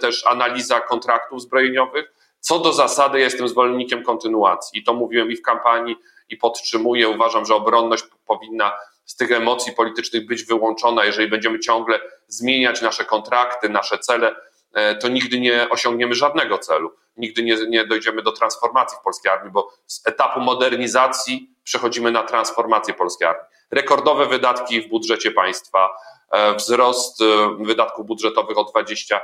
też 0.00 0.26
analiza 0.26 0.80
kontraktów 0.80 1.42
zbrojeniowych. 1.42 2.12
Co 2.40 2.58
do 2.58 2.72
zasady, 2.72 3.20
jestem 3.20 3.48
zwolennikiem 3.48 4.02
kontynuacji. 4.02 4.80
I 4.80 4.84
to 4.84 4.94
mówiłem 4.94 5.30
i 5.30 5.36
w 5.36 5.42
kampanii, 5.42 5.96
i 6.32 6.36
podtrzymuję. 6.36 7.08
Uważam, 7.08 7.46
że 7.46 7.54
obronność 7.54 8.04
powinna 8.26 8.72
z 9.04 9.16
tych 9.16 9.32
emocji 9.32 9.72
politycznych 9.72 10.26
być 10.26 10.44
wyłączona. 10.44 11.04
Jeżeli 11.04 11.28
będziemy 11.28 11.58
ciągle 11.58 12.00
zmieniać 12.28 12.82
nasze 12.82 13.04
kontrakty, 13.04 13.68
nasze 13.68 13.98
cele, 13.98 14.34
e, 14.74 14.94
to 14.94 15.08
nigdy 15.08 15.40
nie 15.40 15.68
osiągniemy 15.70 16.14
żadnego 16.14 16.58
celu. 16.58 16.90
Nigdy 17.16 17.42
nie, 17.42 17.56
nie 17.68 17.86
dojdziemy 17.86 18.22
do 18.22 18.32
transformacji 18.32 18.98
w 19.00 19.04
polskiej 19.04 19.32
armii, 19.32 19.52
bo 19.52 19.72
z 19.86 20.06
etapu 20.06 20.40
modernizacji 20.40 21.50
przechodzimy 21.64 22.10
na 22.10 22.22
transformację 22.22 22.94
polskiej 22.94 23.28
armii. 23.28 23.44
Rekordowe 23.70 24.26
wydatki 24.26 24.80
w 24.80 24.88
budżecie 24.88 25.30
państwa, 25.30 25.88
e, 26.30 26.54
wzrost 26.54 27.22
e, 27.22 27.24
wydatków 27.64 28.06
budżetowych 28.06 28.58
o 28.58 28.64
20%, 28.64 29.20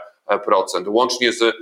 łącznie 0.87 1.33
z 1.33 1.57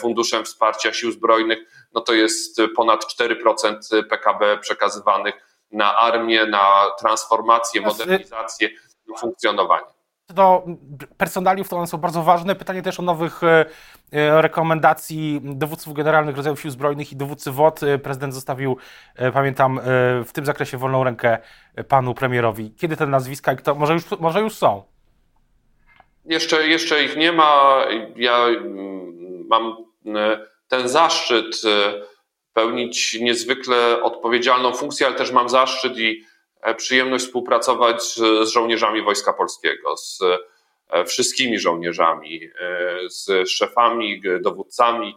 Funduszem 0.00 0.44
Wsparcia 0.44 0.92
Sił 0.92 1.12
Zbrojnych 1.12 1.58
no 1.94 2.00
to 2.00 2.14
jest 2.14 2.60
ponad 2.76 3.04
4% 3.04 4.04
PKB 4.08 4.58
przekazywanych 4.58 5.34
na 5.72 5.96
armię, 5.96 6.46
na 6.46 6.82
transformację, 6.98 7.80
modernizację 7.80 8.68
i 9.06 9.18
funkcjonowanie. 9.18 9.86
Do 10.28 10.62
personaliów, 11.16 11.68
to 11.68 11.76
one 11.76 11.86
są 11.86 11.98
bardzo 11.98 12.22
ważne. 12.22 12.54
Pytanie 12.54 12.82
też 12.82 13.00
o 13.00 13.02
nowych 13.02 13.44
e, 13.44 13.66
e, 14.12 14.42
rekomendacji 14.42 15.40
dowódców 15.44 15.94
generalnych 15.94 16.36
rodzajów 16.36 16.60
sił 16.60 16.70
zbrojnych 16.70 17.12
i 17.12 17.16
dowódcy 17.16 17.52
WOT. 17.52 17.82
E, 17.82 17.98
prezydent 17.98 18.34
zostawił, 18.34 18.76
pamiętam, 19.32 19.80
w 20.24 20.30
tym 20.32 20.46
zakresie 20.46 20.78
wolną 20.78 21.04
rękę 21.04 21.38
panu 21.88 22.14
premierowi. 22.14 22.74
Kiedy 22.74 22.96
te 22.96 23.06
nazwiska 23.06 23.52
i 23.52 23.56
kto? 23.56 23.74
Może 23.74 23.92
już, 23.92 24.10
może 24.20 24.40
już 24.40 24.54
są? 24.54 24.82
Jeszcze, 26.28 26.68
jeszcze 26.68 27.04
ich 27.04 27.16
nie 27.16 27.32
ma. 27.32 27.84
Ja 28.16 28.46
mm, 28.46 29.46
mam 29.46 29.76
ten 30.68 30.88
zaszczyt 30.88 31.62
e, 31.64 32.02
pełnić 32.52 33.18
niezwykle 33.20 34.02
odpowiedzialną 34.02 34.72
funkcję, 34.72 35.06
ale 35.06 35.16
też 35.16 35.32
mam 35.32 35.48
zaszczyt 35.48 35.98
i 35.98 36.24
e, 36.62 36.74
przyjemność 36.74 37.24
współpracować 37.24 38.02
z 38.02 38.48
żołnierzami 38.48 39.02
Wojska 39.02 39.32
Polskiego, 39.32 39.96
z 39.96 40.20
e, 40.90 41.04
wszystkimi 41.04 41.58
żołnierzami, 41.58 42.40
z 43.08 43.48
szefami, 43.48 44.22
dowódcami 44.40 45.16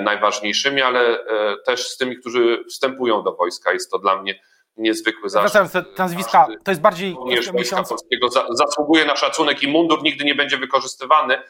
najważniejszymi, 0.00 0.82
ale 0.82 1.18
też 1.66 1.88
z 1.88 1.96
tymi, 1.96 2.16
którzy 2.16 2.64
wstępują 2.68 3.22
do 3.22 3.32
wojska. 3.32 3.72
Jest 3.72 3.90
to 3.90 3.98
dla 3.98 4.22
mnie 4.22 4.40
niezwykły 4.76 5.28
zaszczyt. 5.28 5.62
Wracając 5.62 5.98
nazwiska, 5.98 6.46
to 6.64 6.70
jest 6.70 6.80
bardziej 6.80 7.16
Wojska 7.52 7.82
Polskiego 7.82 8.28
zasługuje 8.50 9.04
na 9.04 9.16
szacunek 9.16 9.62
i 9.62 9.68
mundur 9.68 10.02
nigdy 10.02 10.24
nie 10.24 10.34
będzie 10.34 10.56
wykorzystywany, 10.56 11.42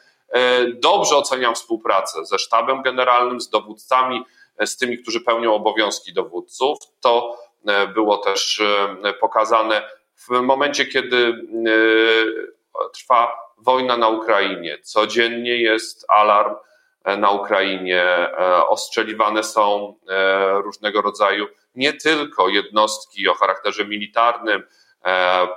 dobrze 0.73 1.15
oceniam 1.15 1.55
współpracę 1.55 2.25
ze 2.25 2.39
sztabem 2.39 2.81
generalnym, 2.81 3.41
z 3.41 3.49
dowódcami, 3.49 4.23
z 4.65 4.77
tymi, 4.77 4.97
którzy 4.97 5.21
pełnią 5.21 5.53
obowiązki 5.53 6.13
dowódców. 6.13 6.77
To 7.01 7.37
było 7.93 8.17
też 8.17 8.61
pokazane 9.19 9.89
w 10.15 10.29
momencie, 10.29 10.85
kiedy 10.85 11.47
trwa 12.93 13.33
wojna 13.57 13.97
na 13.97 14.07
Ukrainie. 14.07 14.77
Codziennie 14.83 15.61
jest 15.61 16.05
alarm 16.09 16.55
na 17.17 17.31
Ukrainie, 17.31 18.05
ostrzeliwane 18.67 19.43
są 19.43 19.95
różnego 20.63 21.01
rodzaju 21.01 21.47
nie 21.75 21.93
tylko 21.93 22.49
jednostki 22.49 23.29
o 23.29 23.33
charakterze 23.33 23.85
militarnym, 23.85 24.63
e, 25.05 25.09
e, 25.09 25.47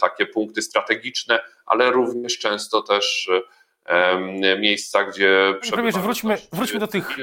takie 0.00 0.26
punkty 0.26 0.62
strategiczne, 0.62 1.40
ale 1.66 1.90
również 1.90 2.38
często 2.38 2.82
też 2.82 3.30
e, 3.86 4.18
miejsca, 4.58 5.04
gdzie 5.04 5.54
Premierze, 5.72 6.00
wróćmy, 6.00 6.38
wróćmy 6.52 6.80
do 6.80 6.86
tych. 6.86 7.16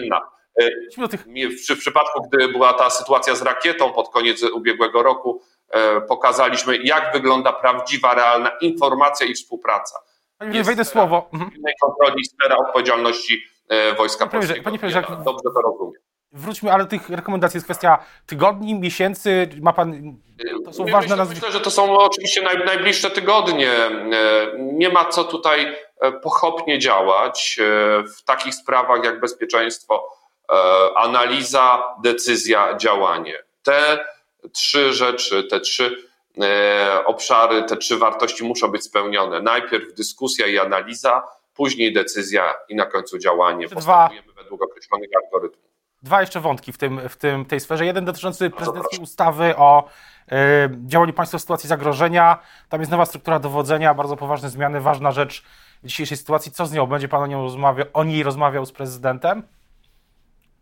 Wróćmy 0.83 1.03
do 1.03 1.07
tych... 1.07 1.25
W, 1.25 1.75
w 1.75 1.79
przypadku, 1.79 2.29
gdy 2.29 2.47
była 2.47 2.73
ta 2.73 2.89
sytuacja 2.89 3.35
z 3.35 3.41
rakietą 3.41 3.93
pod 3.93 4.09
koniec 4.09 4.43
ubiegłego 4.43 5.03
roku, 5.03 5.41
pokazaliśmy, 6.07 6.77
jak 6.77 7.13
wygląda 7.13 7.53
prawdziwa, 7.53 8.13
realna 8.13 8.49
informacja 8.61 9.27
i 9.27 9.33
współpraca. 9.33 9.99
Panie 10.37 10.63
wejdę 10.63 10.85
słowo. 10.85 11.29
Mhm. 11.33 11.51
kontroli, 11.81 12.25
sfera 12.25 12.55
odpowiedzialności 12.57 13.43
Wojska 13.97 14.27
Panie 14.27 14.47
Polskiego. 14.47 14.63
Panie 14.63 14.93
ja 14.93 15.01
dobrze 15.01 15.49
to 15.53 15.61
rozumiem. 15.61 16.08
Wróćmy, 16.31 16.71
ale 16.71 16.85
tych 16.85 17.09
rekomendacji 17.09 17.57
jest 17.57 17.65
kwestia 17.65 17.97
tygodni, 18.25 18.79
miesięcy, 18.79 19.49
ma 19.61 19.73
pan, 19.73 20.17
to 20.65 20.73
są 20.73 20.83
ważne 20.83 20.99
myślę, 20.99 21.15
nazwiska. 21.15 21.47
Myślę, 21.47 21.59
że 21.59 21.63
to 21.63 21.71
są 21.71 21.97
oczywiście 21.97 22.41
naj, 22.41 22.65
najbliższe 22.65 23.09
tygodnie. 23.09 23.71
E, 23.71 24.11
nie 24.57 24.89
ma 24.89 25.05
co 25.05 25.23
tutaj 25.23 25.75
e, 26.01 26.11
pochopnie 26.11 26.79
działać 26.79 27.59
e, 27.59 27.63
w 28.03 28.23
takich 28.23 28.55
sprawach 28.55 29.03
jak 29.03 29.19
bezpieczeństwo, 29.19 30.19
analiza, 30.95 31.95
decyzja, 32.03 32.77
działanie. 32.77 33.33
Te 33.63 34.05
trzy 34.53 34.93
rzeczy, 34.93 35.43
te 35.43 35.59
trzy 35.59 35.95
obszary, 37.05 37.63
te 37.63 37.77
trzy 37.77 37.97
wartości 37.97 38.43
muszą 38.43 38.67
być 38.67 38.83
spełnione. 38.83 39.41
Najpierw 39.41 39.93
dyskusja 39.93 40.47
i 40.47 40.59
analiza, 40.59 41.23
później 41.53 41.93
decyzja 41.93 42.55
i 42.69 42.75
na 42.75 42.85
końcu 42.85 43.17
działanie. 43.17 43.69
Postępujemy 43.69 44.33
według 44.33 44.63
określonych 44.63 45.09
algorytmów 45.23 45.68
dwa 46.03 46.21
jeszcze 46.21 46.39
wątki 46.39 46.71
w, 46.71 46.77
tym, 46.77 47.09
w 47.09 47.17
tym, 47.17 47.45
tej 47.45 47.59
sferze. 47.59 47.85
Jeden 47.85 48.05
dotyczący 48.05 48.49
prezydenckiej 48.49 48.99
ustawy 48.99 49.55
o 49.55 49.89
y, 50.31 50.35
działaniu 50.85 51.13
państwa 51.13 51.37
w 51.37 51.41
sytuacji 51.41 51.69
zagrożenia. 51.69 52.39
Tam 52.69 52.79
jest 52.79 52.91
nowa 52.91 53.05
struktura 53.05 53.39
dowodzenia, 53.39 53.93
bardzo 53.93 54.17
poważne 54.17 54.49
zmiany, 54.49 54.81
ważna 54.81 55.11
rzecz 55.11 55.43
w 55.83 55.87
dzisiejszej 55.87 56.17
sytuacji. 56.17 56.51
Co 56.51 56.65
z 56.65 56.73
nią? 56.73 56.87
Będzie 56.87 57.07
pan 57.07 57.23
o, 57.23 57.27
nią 57.27 57.41
rozmawiał, 57.41 57.85
o 57.93 58.03
niej 58.03 58.23
rozmawiał 58.23 58.65
z 58.65 58.71
prezydentem? 58.71 59.43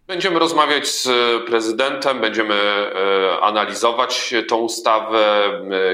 Będziemy 0.07 0.39
rozmawiać 0.39 0.87
z 0.87 1.07
prezydentem, 1.47 2.21
będziemy 2.21 2.53
e, 2.55 3.39
analizować 3.41 4.33
tą 4.47 4.57
ustawę. 4.57 5.49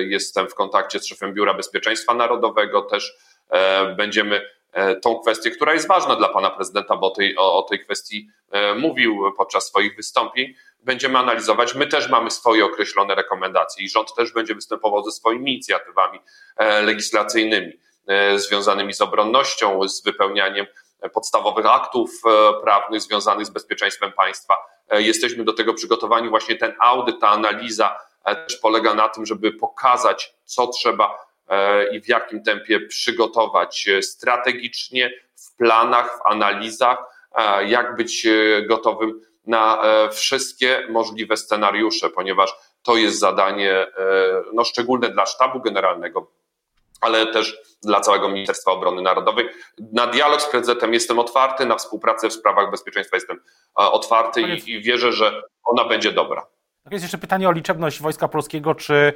Jestem 0.07 0.47
w 0.47 0.55
kontakcie 0.55 1.00
z 1.00 1.05
szefem 1.05 1.33
Biura 1.33 1.53
Bezpieczeństwa 1.53 2.13
Narodowego, 2.13 2.81
też 2.81 3.13
e, 3.50 3.95
będziemy 3.95 4.41
E, 4.41 4.62
tą 5.01 5.20
kwestię, 5.20 5.51
która 5.51 5.74
jest 5.74 5.88
ważna 5.88 6.15
dla 6.15 6.30
pana 6.30 6.50
prezydenta, 6.50 6.98
bo 6.98 7.10
tej, 7.10 7.38
o, 7.38 7.58
o 7.58 7.63
tej 7.63 7.80
kwestii 7.80 8.30
e, 8.51 8.75
mówił 8.75 9.34
podczas 9.38 9.68
swoich 9.68 9.96
wystąpień, 9.96 10.53
będziemy 10.80 11.20
analizować. 11.20 11.75
My 11.75 11.88
też 11.88 12.10
mamy 12.10 12.32
swoje 12.32 12.65
określone 12.65 13.15
rekomendacje 13.15 13.86
i 13.86 13.89
rząd 13.89 14.15
też 14.15 14.34
będzie 14.34 14.56
występował 14.56 15.03
ze 15.03 15.12
swoimi 15.12 15.51
inicjatywami 15.51 16.20
e, 16.58 16.82
legislacyjnymi 16.82 17.74
związanymi 18.36 18.94
z 18.94 19.01
obronnością, 19.01 19.88
z 19.88 20.03
wypełnianiem 20.03 20.65
podstawowych 21.13 21.65
aktów 21.65 22.10
prawnych 22.63 23.01
związanych 23.01 23.46
z 23.46 23.50
bezpieczeństwem 23.50 24.12
państwa. 24.12 24.58
Jesteśmy 24.92 25.44
do 25.44 25.53
tego 25.53 25.74
przygotowani. 25.74 26.30
Właśnie 26.30 26.56
ten 26.56 26.74
audyt, 26.80 27.20
ta 27.22 27.29
analiza 27.29 28.00
też 28.48 28.57
polega 28.57 28.94
na 28.94 29.09
tym, 29.09 29.25
żeby 29.25 29.51
pokazać, 29.51 30.33
co 30.46 30.68
trzeba 30.68 31.18
E, 31.18 31.32
i 31.92 32.01
w 32.01 32.07
jakim 32.07 32.44
tempie 32.44 32.79
przygotować 32.79 33.89
strategicznie, 34.01 35.11
w 35.35 35.55
planach, 35.57 36.18
w 36.18 36.31
analizach, 36.31 36.98
e, 37.35 37.68
jak 37.68 37.96
być 37.96 38.25
e, 38.25 38.61
gotowym 38.61 39.22
na 39.46 39.81
wszystkie 40.11 40.87
możliwe 40.89 41.37
scenariusze, 41.37 42.09
ponieważ 42.09 42.55
to 42.83 42.98
jest 42.98 43.20
zadanie 43.20 43.87
no, 44.53 44.63
szczególne 44.63 45.09
dla 45.09 45.25
sztabu 45.25 45.59
generalnego, 45.59 46.31
ale 47.01 47.27
też 47.27 47.57
dla 47.81 48.01
całego 48.01 48.29
Ministerstwa 48.29 48.72
Obrony 48.72 49.01
Narodowej. 49.01 49.50
Na 49.94 50.07
dialog 50.07 50.42
z 50.42 50.46
prezydentem 50.46 50.94
jestem 50.94 51.20
otwarty, 51.20 51.66
na 51.66 51.75
współpracę 51.75 52.29
w 52.29 52.33
sprawach 52.33 52.72
bezpieczeństwa 52.72 53.18
jestem 53.18 53.39
otwarty 53.75 54.42
i, 54.42 54.72
i 54.72 54.81
wierzę, 54.81 55.11
że 55.11 55.42
ona 55.63 55.85
będzie 55.85 56.11
dobra. 56.11 56.48
Tak 56.83 56.93
jest 56.93 57.03
jeszcze 57.03 57.17
pytanie 57.17 57.50
o 57.50 57.51
liczebność 57.51 58.01
Wojska 58.01 58.27
Polskiego. 58.27 58.75
Czy 58.75 59.13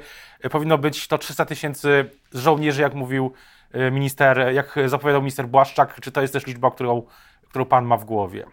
powinno 0.50 0.78
być 0.78 1.08
to 1.08 1.18
300 1.18 1.44
tysięcy 1.44 2.10
żołnierzy, 2.32 2.82
jak 2.82 2.94
mówił 2.94 3.32
y, 3.74 3.90
minister, 3.90 4.54
jak 4.54 4.74
zapowiadał 4.86 5.22
minister 5.22 5.46
Błaszczak, 5.46 6.00
czy 6.00 6.12
to 6.12 6.20
jest 6.20 6.32
też 6.32 6.46
liczba, 6.46 6.70
którą, 6.70 7.02
którą 7.48 7.64
pan 7.64 7.84
ma 7.84 7.96
w 7.96 8.04
głowie? 8.04 8.46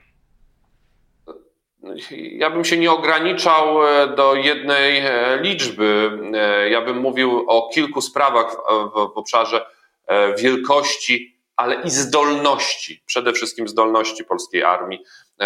Ja 2.32 2.50
bym 2.50 2.66
się 2.66 2.78
nie 2.78 2.92
ograniczał 2.92 3.88
e, 3.88 4.08
do 4.08 4.36
jednej 4.36 5.00
e, 5.00 5.38
liczby. 5.42 6.20
E, 6.34 6.70
ja 6.70 6.82
bym 6.82 6.98
mówił 6.98 7.46
o 7.48 7.70
kilku 7.74 8.02
sprawach 8.02 8.58
w 8.96 9.18
obszarze 9.18 9.66
wielkości, 10.38 11.35
ale 11.56 11.82
i 11.82 11.90
zdolności, 11.90 13.04
przede 13.06 13.34
wszystkim 13.34 13.68
zdolności 13.68 14.24
polskiej 14.24 14.64
armii 14.64 15.04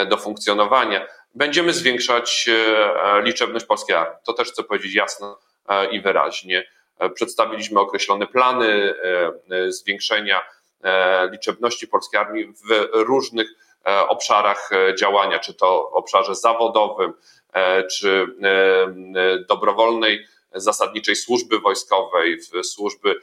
do 0.09 0.17
funkcjonowania 0.17 1.07
będziemy 1.35 1.73
zwiększać 1.73 2.49
e, 2.49 3.21
liczebność 3.21 3.65
polskiej 3.65 3.95
armii. 3.95 4.17
To 4.25 4.33
też 4.33 4.51
chcę 4.51 4.63
powiedzieć 4.63 4.95
jasno 4.95 5.39
e, 5.67 5.85
i 5.85 6.01
wyraźnie. 6.01 6.67
E, 6.99 7.09
przedstawiliśmy 7.09 7.79
określone 7.79 8.27
plany 8.27 8.93
zwiększenia 9.67 10.41
liczebności 11.31 11.87
polskiej 11.87 12.19
armii 12.19 12.45
w 12.47 12.87
różnych 12.93 13.47
obszarach 14.07 14.69
działania, 14.99 15.39
czy 15.39 15.53
to 15.53 15.91
obszarze 15.91 16.35
zawodowym, 16.35 17.13
czy 17.91 18.27
dobrowolnej, 19.47 20.27
zasadniczej 20.53 21.15
służby 21.15 21.59
wojskowej, 21.59 22.37
służby 22.63 23.15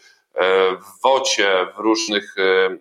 w 0.80 1.02
WOCie, 1.02 1.66
w 1.76 1.78
różnych 1.78 2.34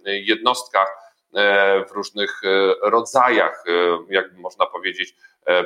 jednostkach 0.06 1.06
E, 1.36 1.86
w 1.86 1.92
różnych 1.92 2.42
e, 2.44 2.90
rodzajach, 2.90 3.64
e, 3.68 3.98
jak 4.10 4.34
można 4.38 4.66
powiedzieć, 4.66 5.16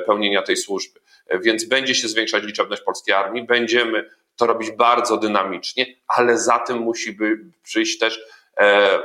pełnienia 0.06 0.42
tej 0.42 0.56
służby. 0.56 1.00
Więc 1.40 1.64
będzie 1.64 1.94
się 1.94 2.08
zwiększać 2.08 2.44
liczebność 2.44 2.82
polskiej 2.82 3.14
armii, 3.14 3.42
będziemy 3.42 4.10
to 4.36 4.46
robić 4.46 4.70
bardzo 4.70 5.16
dynamicznie, 5.16 5.86
ale 6.08 6.38
za 6.38 6.58
tym 6.58 6.78
musi 6.78 7.18
przyjść 7.62 7.98
też 7.98 8.20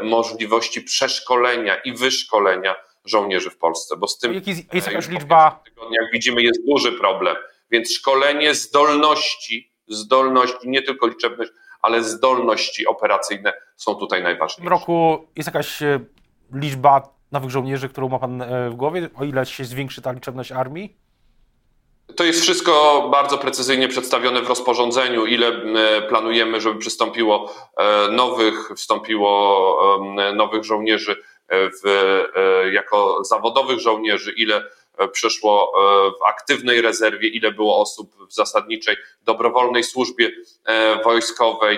możliwości 0.01 0.81
przeszkolenia 0.81 1.75
i 1.75 1.93
wyszkolenia 1.93 2.75
żołnierzy 3.05 3.49
w 3.49 3.57
Polsce, 3.57 3.97
bo 3.97 4.07
z 4.07 4.19
tym 4.19 4.33
jest, 4.33 4.73
jest 4.73 4.87
jakaś 4.87 5.09
liczba... 5.09 5.63
jak 5.91 6.11
widzimy 6.13 6.41
jest 6.41 6.65
duży 6.65 6.91
problem, 6.91 7.35
więc 7.71 7.93
szkolenie 7.93 8.55
zdolności, 8.55 9.71
zdolności, 9.87 10.69
nie 10.69 10.81
tylko 10.81 11.07
liczebność, 11.07 11.51
ale 11.85 12.03
zdolności 12.03 12.87
operacyjne 12.87 13.53
są 13.75 13.95
tutaj 13.95 14.23
najważniejsze. 14.23 14.61
W 14.61 14.63
tym 14.63 14.67
roku 14.67 15.27
jest 15.35 15.47
jakaś 15.47 15.79
liczba 16.53 17.01
nowych 17.31 17.49
żołnierzy, 17.49 17.89
którą 17.89 18.09
ma 18.09 18.19
Pan 18.19 18.41
e, 18.41 18.69
w 18.69 18.75
głowie? 18.75 19.09
O 19.15 19.23
ile 19.23 19.45
się 19.45 19.65
zwiększy 19.65 20.01
ta 20.01 20.11
liczebność 20.11 20.51
armii? 20.51 20.97
To 22.15 22.23
jest 22.23 22.41
wszystko 22.41 23.07
bardzo 23.11 23.37
precyzyjnie 23.37 23.87
przedstawione 23.87 24.41
w 24.41 24.47
rozporządzeniu, 24.47 25.25
ile 25.25 25.51
planujemy, 26.09 26.61
żeby 26.61 26.79
przystąpiło 26.79 27.53
e, 27.77 28.11
nowych, 28.11 28.71
wstąpiło 28.75 29.79
nowych 30.35 30.63
żołnierzy 30.63 31.11
e, 31.47 31.69
w, 31.69 32.23
jako 32.71 33.23
zawodowych 33.23 33.79
żołnierzy, 33.79 34.31
ile 34.37 34.63
przeszło 35.11 35.73
w 36.19 36.23
aktywnej 36.23 36.81
rezerwie, 36.81 37.27
ile 37.27 37.51
było 37.51 37.81
osób 37.81 38.15
w 38.29 38.33
zasadniczej, 38.33 38.95
dobrowolnej 39.21 39.83
służbie 39.83 40.31
wojskowej, 41.03 41.77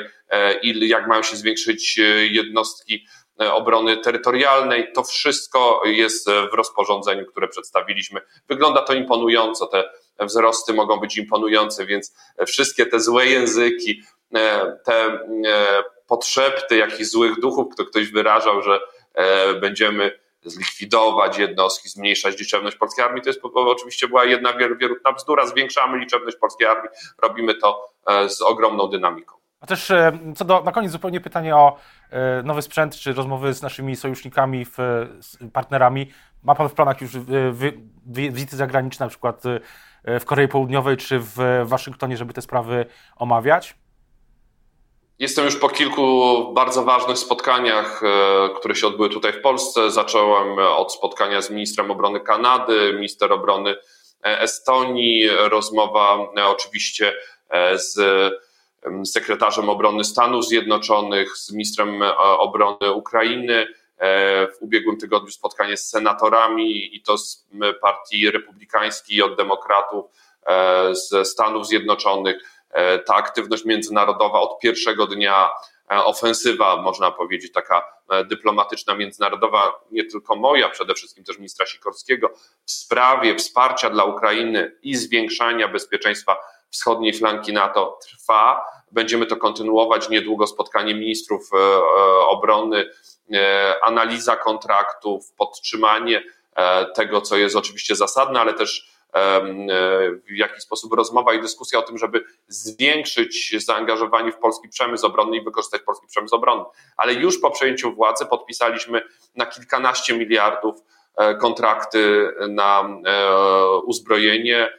jak 0.64 1.08
mają 1.08 1.24
się 1.24 1.36
zwiększyć 1.36 1.98
jednostki 2.32 3.06
E, 3.42 3.54
obrony 3.54 3.98
terytorialnej. 3.98 4.92
To 4.94 5.04
wszystko 5.04 5.82
jest 5.86 6.30
w 6.52 6.54
rozporządzeniu, 6.54 7.26
które 7.26 7.48
przedstawiliśmy. 7.48 8.22
Wygląda 8.48 8.82
to 8.82 8.94
imponująco. 8.94 9.68
Te 9.68 9.90
wzrosty 10.20 10.74
mogą 10.74 11.00
być 11.00 11.18
imponujące, 11.18 11.86
więc 11.86 12.16
wszystkie 12.48 12.86
te 12.86 13.00
złe 13.00 13.26
języki, 13.26 14.02
e, 14.36 14.78
te 14.86 14.94
e, 14.96 15.84
podszepty 16.08 16.78
jakichś 16.78 17.10
złych 17.10 17.40
duchów, 17.40 17.74
kto 17.74 17.86
ktoś 17.86 18.12
wyrażał, 18.12 18.62
że 18.62 18.80
będziemy 19.62 20.20
zlikwidować 20.46 21.38
jednostki, 21.38 21.90
zmniejszać 21.90 22.40
liczebność 22.40 22.78
polskiej 22.78 23.06
armii, 23.06 23.22
to 23.22 23.30
jest 23.30 23.42
oczywiście 23.54 24.08
była 24.08 24.26
jedna 24.26 24.54
wierutna 24.54 25.14
bzdura. 25.14 25.46
Zwiększamy 25.46 25.98
liczebność 25.98 26.38
polskiej 26.38 26.68
armii, 26.68 26.90
robimy 27.24 27.56
to 27.56 27.86
z 28.28 28.42
ogromną 28.42 28.88
dynamiką. 28.88 29.36
A 29.60 29.66
też 29.68 29.92
co 30.36 30.46
do, 30.46 30.62
na 30.62 30.72
koniec 30.72 30.92
zupełnie 30.92 31.22
pytanie 31.22 31.56
o 31.56 31.78
nowy 32.44 32.62
sprzęt, 32.62 32.96
czy 32.96 33.14
rozmowy 33.14 33.54
z 33.54 33.62
naszymi 33.62 33.96
sojusznikami, 33.96 34.66
z 35.20 35.38
partnerami. 35.54 36.12
Ma 36.44 36.56
Pan 36.56 36.70
w 36.70 36.74
planach 36.74 37.02
już 37.02 37.12
wizyty 38.06 38.56
zagraniczne, 38.56 39.06
na 39.06 39.10
przykład 39.10 39.44
w 40.20 40.26
Korei 40.26 40.48
Południowej 40.48 40.98
czy 40.98 41.20
w 41.20 41.38
Waszyngtonie, 41.64 42.18
żeby 42.18 42.34
te 42.34 42.42
sprawy 42.42 42.86
omawiać? 43.16 43.76
Jestem 45.20 45.46
już 45.46 45.56
po 45.56 45.70
kilku 45.70 46.34
bardzo 46.54 46.84
ważnych 46.84 47.18
spotkaniach, 47.18 48.04
e, 48.04 48.50
które 48.56 48.76
się 48.76 48.88
odbyły 48.88 49.10
tutaj 49.10 49.34
w 49.34 49.42
Polsce. 49.42 49.92
Zacząłem 49.92 50.60
od 50.60 50.94
spotkania 50.94 51.42
z 51.42 51.50
ministrem 51.50 51.92
obrony 51.92 52.20
Kanady, 52.20 52.94
minister 52.94 53.34
obrony 53.34 53.76
e, 54.26 54.42
Estonii, 54.42 55.30
rozmowa 55.30 56.18
e, 56.38 56.46
oczywiście 56.46 57.14
z 57.76 58.00
sekretarzem 59.06 59.70
obrony 59.70 60.04
Stanów 60.04 60.46
Zjednoczonych, 60.46 61.38
z 61.38 61.52
ministrem 61.52 62.02
obrony 62.18 62.92
Ukrainy. 62.94 63.68
W 64.58 64.62
ubiegłym 64.62 64.98
tygodniu 64.98 65.32
spotkanie 65.32 65.78
z 65.78 65.90
senatorami 65.90 66.96
i 66.96 67.02
to 67.02 67.18
z 67.18 67.48
partii 67.82 68.32
republikańskiej 68.32 69.22
od 69.22 69.36
demokratów 69.36 70.06
ze 70.92 71.26
Stanów 71.26 71.68
Zjednoczonych 71.68 72.57
ta 73.06 73.16
aktywność 73.16 73.66
międzynarodowa 73.66 74.40
od 74.40 74.60
pierwszego 74.60 75.08
dnia, 75.08 75.50
e, 75.92 76.06
ofensywa, 76.06 76.82
można 76.82 77.12
powiedzieć, 77.12 77.52
taka 77.52 77.84
e, 78.10 78.24
dyplomatyczna, 78.26 78.96
międzynarodowa, 78.96 79.80
nie 79.92 80.06
tylko 80.06 80.36
moja, 80.36 80.70
przede 80.70 80.94
wszystkim 80.94 81.24
też 81.24 81.38
ministra 81.38 81.66
Sikorskiego, 81.66 82.30
w 82.66 82.72
sprawie 82.72 83.36
wsparcia 83.36 83.90
dla 83.90 84.04
Ukrainy 84.04 84.76
i 84.84 84.96
zwiększania 84.96 85.68
bezpieczeństwa 85.68 86.38
wschodniej 86.70 87.14
flanki 87.14 87.54
NATO 87.54 88.00
trwa. 88.02 88.66
Będziemy 88.92 89.26
to 89.26 89.36
kontynuować. 89.38 90.10
Niedługo 90.10 90.48
spotkanie 90.48 90.96
ministrów 90.96 91.50
obrony, 92.28 92.90
analiza 93.82 94.36
kontraktów, 94.36 95.32
podtrzymanie 95.38 96.24
tego, 96.96 97.22
co 97.22 97.38
jest 97.38 97.56
oczywiście 97.56 97.96
zasadne, 97.96 98.40
ale 98.40 98.54
też 98.54 98.97
E, 98.97 98.97
w 99.14 100.36
jaki 100.36 100.62
sposób 100.62 100.94
rozmowa 100.94 101.34
i 101.34 101.42
dyskusja 101.42 101.80
o 101.80 101.82
tym, 101.82 101.98
żeby 101.98 102.24
zwiększyć 102.48 103.56
zaangażowanie 103.66 104.32
w 104.32 104.38
polski 104.38 104.70
przemysł 104.70 105.06
obronny 105.06 105.38
i 105.38 105.44
wykorzystać 105.44 105.82
polski 105.82 106.08
przemysł 106.08 106.36
obronny. 106.36 106.64
Ale 106.98 107.14
już 107.14 107.40
po 107.40 107.52
przejęciu 107.52 107.96
władzy 107.96 108.26
podpisaliśmy 108.26 109.02
na 109.36 109.46
kilkanaście 109.46 110.18
miliardów 110.18 110.76
e, 111.18 111.36
kontrakty 111.36 112.32
na 112.50 112.90
e, 113.06 113.78
uzbrojenie. 113.78 114.70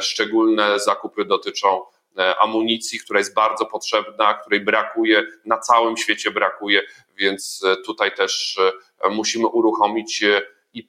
Szczególne 0.00 0.80
zakupy 0.80 1.24
dotyczą 1.24 1.82
amunicji, 2.40 2.98
która 2.98 3.18
jest 3.18 3.34
bardzo 3.34 3.66
potrzebna, 3.66 4.34
której 4.34 4.60
brakuje, 4.60 5.22
na 5.44 5.58
całym 5.58 5.96
świecie 5.96 6.30
brakuje, 6.30 6.82
więc 7.16 7.62
tutaj 7.86 8.14
też 8.14 8.60
musimy 9.10 9.46
uruchomić 9.46 10.24
i 10.74 10.88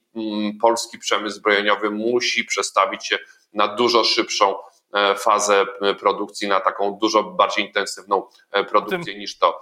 polski 0.61 0.99
przemysł 0.99 1.35
zbrojeniowy 1.35 1.91
musi 1.91 2.45
przestawić 2.45 3.07
się 3.07 3.17
na 3.53 3.75
dużo 3.75 4.03
szybszą 4.03 4.55
e, 4.93 5.15
fazę 5.15 5.65
e, 5.81 5.95
produkcji, 5.95 6.47
na 6.47 6.59
taką 6.59 6.97
dużo 7.01 7.23
bardziej 7.23 7.65
intensywną 7.65 8.27
e, 8.51 8.63
produkcję 8.63 9.13
tym, 9.13 9.19
niż 9.19 9.37
to 9.37 9.59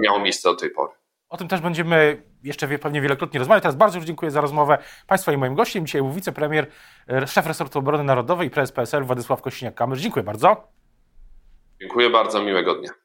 miało 0.00 0.20
miejsce 0.20 0.48
do 0.48 0.54
tej 0.54 0.70
pory. 0.70 0.92
O 1.28 1.36
tym 1.36 1.48
też 1.48 1.60
będziemy 1.60 2.22
jeszcze 2.42 2.78
pewnie 2.78 3.00
wielokrotnie 3.00 3.38
rozmawiać. 3.38 3.62
Teraz 3.62 3.76
bardzo 3.76 3.98
już 3.98 4.06
dziękuję 4.06 4.30
za 4.30 4.40
rozmowę 4.40 4.78
Państwa 5.06 5.32
i 5.32 5.36
moim 5.36 5.54
gościem. 5.54 5.86
Dzisiaj 5.86 6.02
był 6.02 6.12
wicepremier, 6.12 6.66
szef 7.26 7.46
resortu 7.46 7.78
obrony 7.78 8.04
narodowej 8.04 8.48
i 8.48 8.50
prezes 8.50 8.72
PSL 8.72 9.04
Władysław 9.04 9.42
Kośniak-Kamysz. 9.42 9.96
Dziękuję 9.96 10.22
bardzo. 10.22 10.68
Dziękuję 11.80 12.10
bardzo, 12.10 12.42
miłego 12.42 12.74
dnia. 12.74 13.01